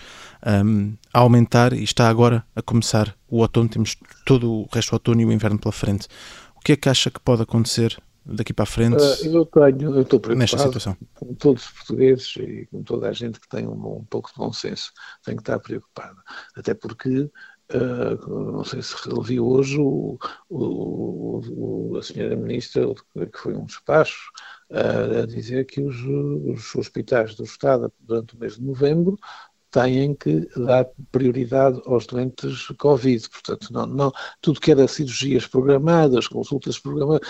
um, 0.66 0.94
a 1.14 1.20
aumentar 1.20 1.74
e 1.74 1.84
está 1.84 2.10
agora 2.10 2.46
a 2.56 2.62
começar 2.62 3.16
o 3.28 3.40
outono, 3.40 3.70
temos 3.70 3.96
todo 4.26 4.52
o 4.52 4.68
resto 4.72 4.92
do 4.92 4.94
outono 4.94 5.22
e 5.22 5.26
o 5.26 5.32
inverno 5.32 5.60
pela 5.60 5.72
frente. 5.72 6.08
O 6.56 6.60
que 6.60 6.74
é 6.74 6.76
que 6.76 6.90
acha 6.90 7.12
que 7.12 7.20
pode 7.20 7.42
acontecer 7.42 7.98
daqui 8.26 8.52
para 8.52 8.64
a 8.64 8.66
frente 8.66 8.98
uh, 8.98 9.26
eu 9.26 9.46
tenho, 9.46 9.96
eu 9.96 10.02
estou 10.02 10.20
preocupado 10.20 10.36
nesta 10.36 10.58
situação? 10.58 10.98
Com 11.14 11.34
todos 11.36 11.66
os 11.66 11.72
portugueses 11.72 12.36
e 12.38 12.68
com 12.72 12.82
toda 12.82 13.10
a 13.10 13.14
gente 13.14 13.40
que 13.40 13.48
tem 13.48 13.68
um, 13.68 13.74
um 13.74 14.06
pouco 14.10 14.32
de 14.32 14.38
bom 14.38 14.52
senso, 14.52 14.92
tem 15.24 15.36
que 15.36 15.42
estar 15.42 15.60
preocupado. 15.60 16.18
Até 16.56 16.74
porque 16.74 17.30
Uh, 17.74 18.52
não 18.52 18.64
sei 18.64 18.82
se 18.84 18.96
viu 19.24 19.48
hoje 19.48 19.80
o, 19.80 20.20
o, 20.50 21.42
o, 21.50 21.98
a 21.98 22.04
senhora 22.04 22.36
ministra, 22.36 22.86
que 23.14 23.38
foi 23.40 23.56
um 23.56 23.66
despacho, 23.66 24.30
a 24.70 25.26
dizer 25.26 25.66
que 25.66 25.82
os, 25.82 25.96
os, 25.96 26.76
hospitais 26.76 27.34
do 27.36 27.44
Estado, 27.44 27.92
durante 28.00 28.36
o 28.36 28.40
mês 28.40 28.56
de 28.56 28.62
novembro, 28.62 29.18
têm 29.72 30.14
que 30.14 30.48
dar 30.56 30.88
prioridade 31.12 31.82
aos 31.86 32.06
doentes 32.06 32.68
Covid. 32.78 33.30
Portanto, 33.30 33.74
não, 33.74 33.86
não, 33.88 34.12
tudo 34.42 34.62
que 34.62 34.72
era 34.72 34.88
cirurgias 34.88 35.48
programadas, 35.48 36.28
consultas 36.28 36.78
programadas, 36.78 37.28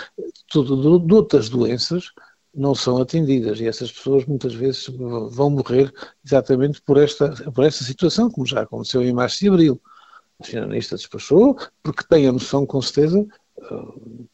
tudo 0.48 1.00
de, 1.00 1.06
de 1.06 1.14
outras 1.14 1.48
doenças, 1.48 2.12
não 2.54 2.74
são 2.74 2.98
atendidas 2.98 3.60
e 3.60 3.66
essas 3.66 3.90
pessoas 3.90 4.24
muitas 4.26 4.54
vezes 4.54 4.86
vão 5.30 5.50
morrer 5.50 5.92
exatamente 6.24 6.80
por 6.82 6.98
esta, 6.98 7.30
por 7.52 7.64
esta 7.64 7.84
situação, 7.84 8.30
como 8.30 8.46
já 8.46 8.62
aconteceu 8.62 9.02
em 9.02 9.12
março 9.12 9.44
e 9.44 9.48
abril 9.48 9.80
o 10.38 10.44
finalista 10.44 10.96
despachou, 10.96 11.56
porque 11.82 12.04
tem 12.08 12.26
a 12.26 12.32
noção, 12.32 12.66
com 12.66 12.80
certeza, 12.82 13.26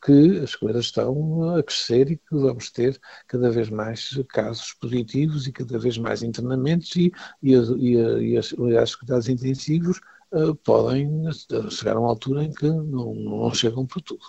que 0.05 0.41
as 0.41 0.55
coisas 0.55 0.87
estão 0.87 1.55
a 1.55 1.63
crescer 1.63 2.11
e 2.11 2.17
que 2.17 2.35
vamos 2.35 2.71
ter 2.71 3.01
cada 3.27 3.51
vez 3.51 3.71
mais 3.71 4.11
casos 4.29 4.75
positivos 4.75 5.47
e 5.47 5.53
cada 5.53 5.79
vez 5.79 5.97
mais 5.97 6.23
internamentos 6.23 6.95
e, 6.97 7.13
e, 7.43 7.55
e, 7.55 8.33
e 8.33 8.37
as, 8.37 8.53
as 8.81 8.95
cuidados 8.95 9.29
intensivos 9.29 10.01
uh, 10.33 10.55
podem 10.57 11.23
chegar 11.71 11.97
a 11.97 12.01
uma 12.01 12.09
altura 12.09 12.45
em 12.45 12.53
que 12.53 12.69
não, 12.69 13.15
não 13.15 13.55
chegam 13.55 13.87
para 13.87 14.03
tudo. 14.03 14.25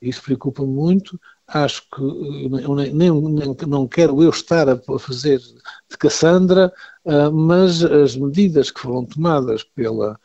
Isso 0.00 0.22
preocupa-me 0.22 0.68
muito. 0.68 1.18
Acho 1.46 1.82
que 1.90 2.02
nem, 2.02 2.92
nem, 2.92 3.10
nem, 3.10 3.56
não 3.66 3.88
quero 3.88 4.22
eu 4.22 4.30
estar 4.30 4.68
a 4.68 4.98
fazer 4.98 5.38
de 5.38 5.96
Cassandra, 5.98 6.72
uh, 7.04 7.32
mas 7.32 7.82
as 7.82 8.16
medidas 8.16 8.70
que 8.70 8.80
foram 8.80 9.06
tomadas 9.06 9.64
pela 9.64 10.20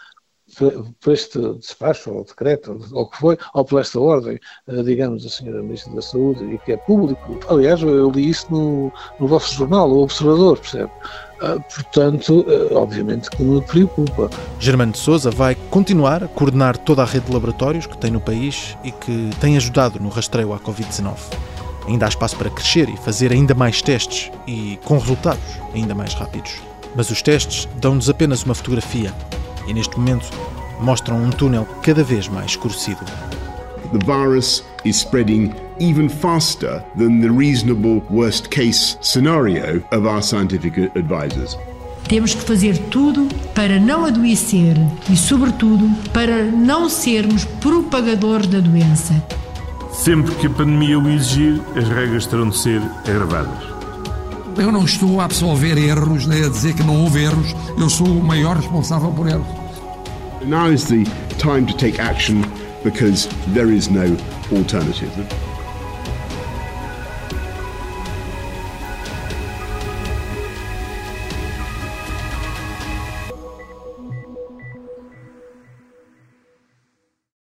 por 0.55 1.13
este 1.13 1.39
despacho, 1.55 2.11
ou 2.13 2.23
decreto, 2.23 2.79
ou 2.91 3.03
o 3.03 3.09
que 3.09 3.17
foi, 3.17 3.37
ou 3.53 3.65
por 3.65 3.81
esta 3.81 3.99
ordem, 3.99 4.39
eh, 4.67 4.83
digamos, 4.83 5.23
da 5.23 5.29
Senhora 5.29 5.61
Ministra 5.61 5.93
da 5.93 6.01
Saúde, 6.01 6.43
e 6.43 6.57
que 6.59 6.73
é 6.73 6.77
público. 6.77 7.39
Aliás, 7.47 7.81
eu 7.81 8.09
li 8.11 8.29
isso 8.29 8.47
no, 8.49 8.91
no 9.19 9.27
vosso 9.27 9.53
jornal, 9.53 9.89
o 9.89 10.03
Observador, 10.03 10.59
percebe? 10.59 10.91
Uh, 11.41 11.59
portanto, 11.73 12.41
uh, 12.41 12.75
obviamente 12.75 13.29
que 13.31 13.41
me 13.41 13.59
preocupa. 13.63 14.29
Germano 14.59 14.91
de 14.91 14.99
Souza 14.99 15.31
vai 15.31 15.55
continuar 15.71 16.23
a 16.23 16.27
coordenar 16.27 16.77
toda 16.77 17.01
a 17.01 17.05
rede 17.05 17.25
de 17.25 17.33
laboratórios 17.33 17.87
que 17.87 17.97
tem 17.97 18.11
no 18.11 18.21
país 18.21 18.77
e 18.83 18.91
que 18.91 19.31
tem 19.39 19.57
ajudado 19.57 19.99
no 19.99 20.09
rastreio 20.09 20.53
à 20.53 20.59
Covid-19. 20.59 21.15
Ainda 21.87 22.05
há 22.05 22.09
espaço 22.09 22.35
para 22.35 22.51
crescer 22.51 22.87
e 22.89 22.97
fazer 22.97 23.31
ainda 23.31 23.55
mais 23.55 23.81
testes 23.81 24.31
e 24.45 24.79
com 24.85 24.99
resultados 24.99 25.41
ainda 25.73 25.95
mais 25.95 26.13
rápidos. 26.13 26.61
Mas 26.95 27.09
os 27.09 27.23
testes 27.23 27.67
dão-nos 27.77 28.07
apenas 28.07 28.43
uma 28.43 28.53
fotografia 28.53 29.11
e 29.71 29.73
neste 29.73 29.97
momento 29.97 30.29
mostram 30.79 31.17
um 31.23 31.29
túnel 31.29 31.65
cada 31.81 32.03
vez 32.03 32.27
mais 32.27 32.51
escurecido. 32.51 32.99
The 33.91 34.05
virus 34.05 34.63
is 34.85 34.97
spreading 34.97 35.53
even 35.79 36.09
faster 36.09 36.83
than 36.97 37.21
the 37.21 37.29
reasonable 37.29 38.01
worst 38.09 38.49
case 38.49 38.97
scenario 39.01 39.83
of 39.91 40.07
our 40.07 40.21
scientific 40.21 40.77
advisors. 40.95 41.57
Temos 42.07 42.33
que 42.33 42.41
fazer 42.41 42.77
tudo 42.89 43.27
para 43.53 43.79
não 43.79 44.05
adoecer 44.05 44.75
e, 45.09 45.15
sobretudo, 45.15 45.89
para 46.11 46.43
não 46.43 46.89
sermos 46.89 47.45
propagadores 47.45 48.47
da 48.47 48.59
doença. 48.59 49.13
Sempre 49.93 50.35
que 50.35 50.47
a 50.47 50.49
pandemia 50.49 50.99
o 50.99 51.09
exigir, 51.09 51.61
as 51.75 51.87
regras 51.87 52.25
terão 52.25 52.49
de 52.49 52.57
ser 52.57 52.81
agravadas. 53.07 53.71
Eu 54.57 54.71
não 54.71 54.83
estou 54.83 55.21
a 55.21 55.25
absolver 55.25 55.77
erros, 55.77 56.25
nem 56.25 56.43
a 56.43 56.49
dizer 56.49 56.73
que 56.73 56.83
não 56.83 57.03
houve 57.03 57.23
erros. 57.23 57.55
Eu 57.77 57.89
sou 57.89 58.07
o 58.07 58.23
maior 58.23 58.57
responsável 58.57 59.11
por 59.11 59.27
erros. 59.27 59.60
Now 60.45 60.67
is 60.67 60.87
the 60.87 61.05
time 61.37 61.67
to 61.67 61.77
take 61.77 61.99
action 61.99 62.41
because 62.83 63.27
there 63.53 63.71
is 63.71 63.89
no 63.91 64.17
alternative. 64.51 65.50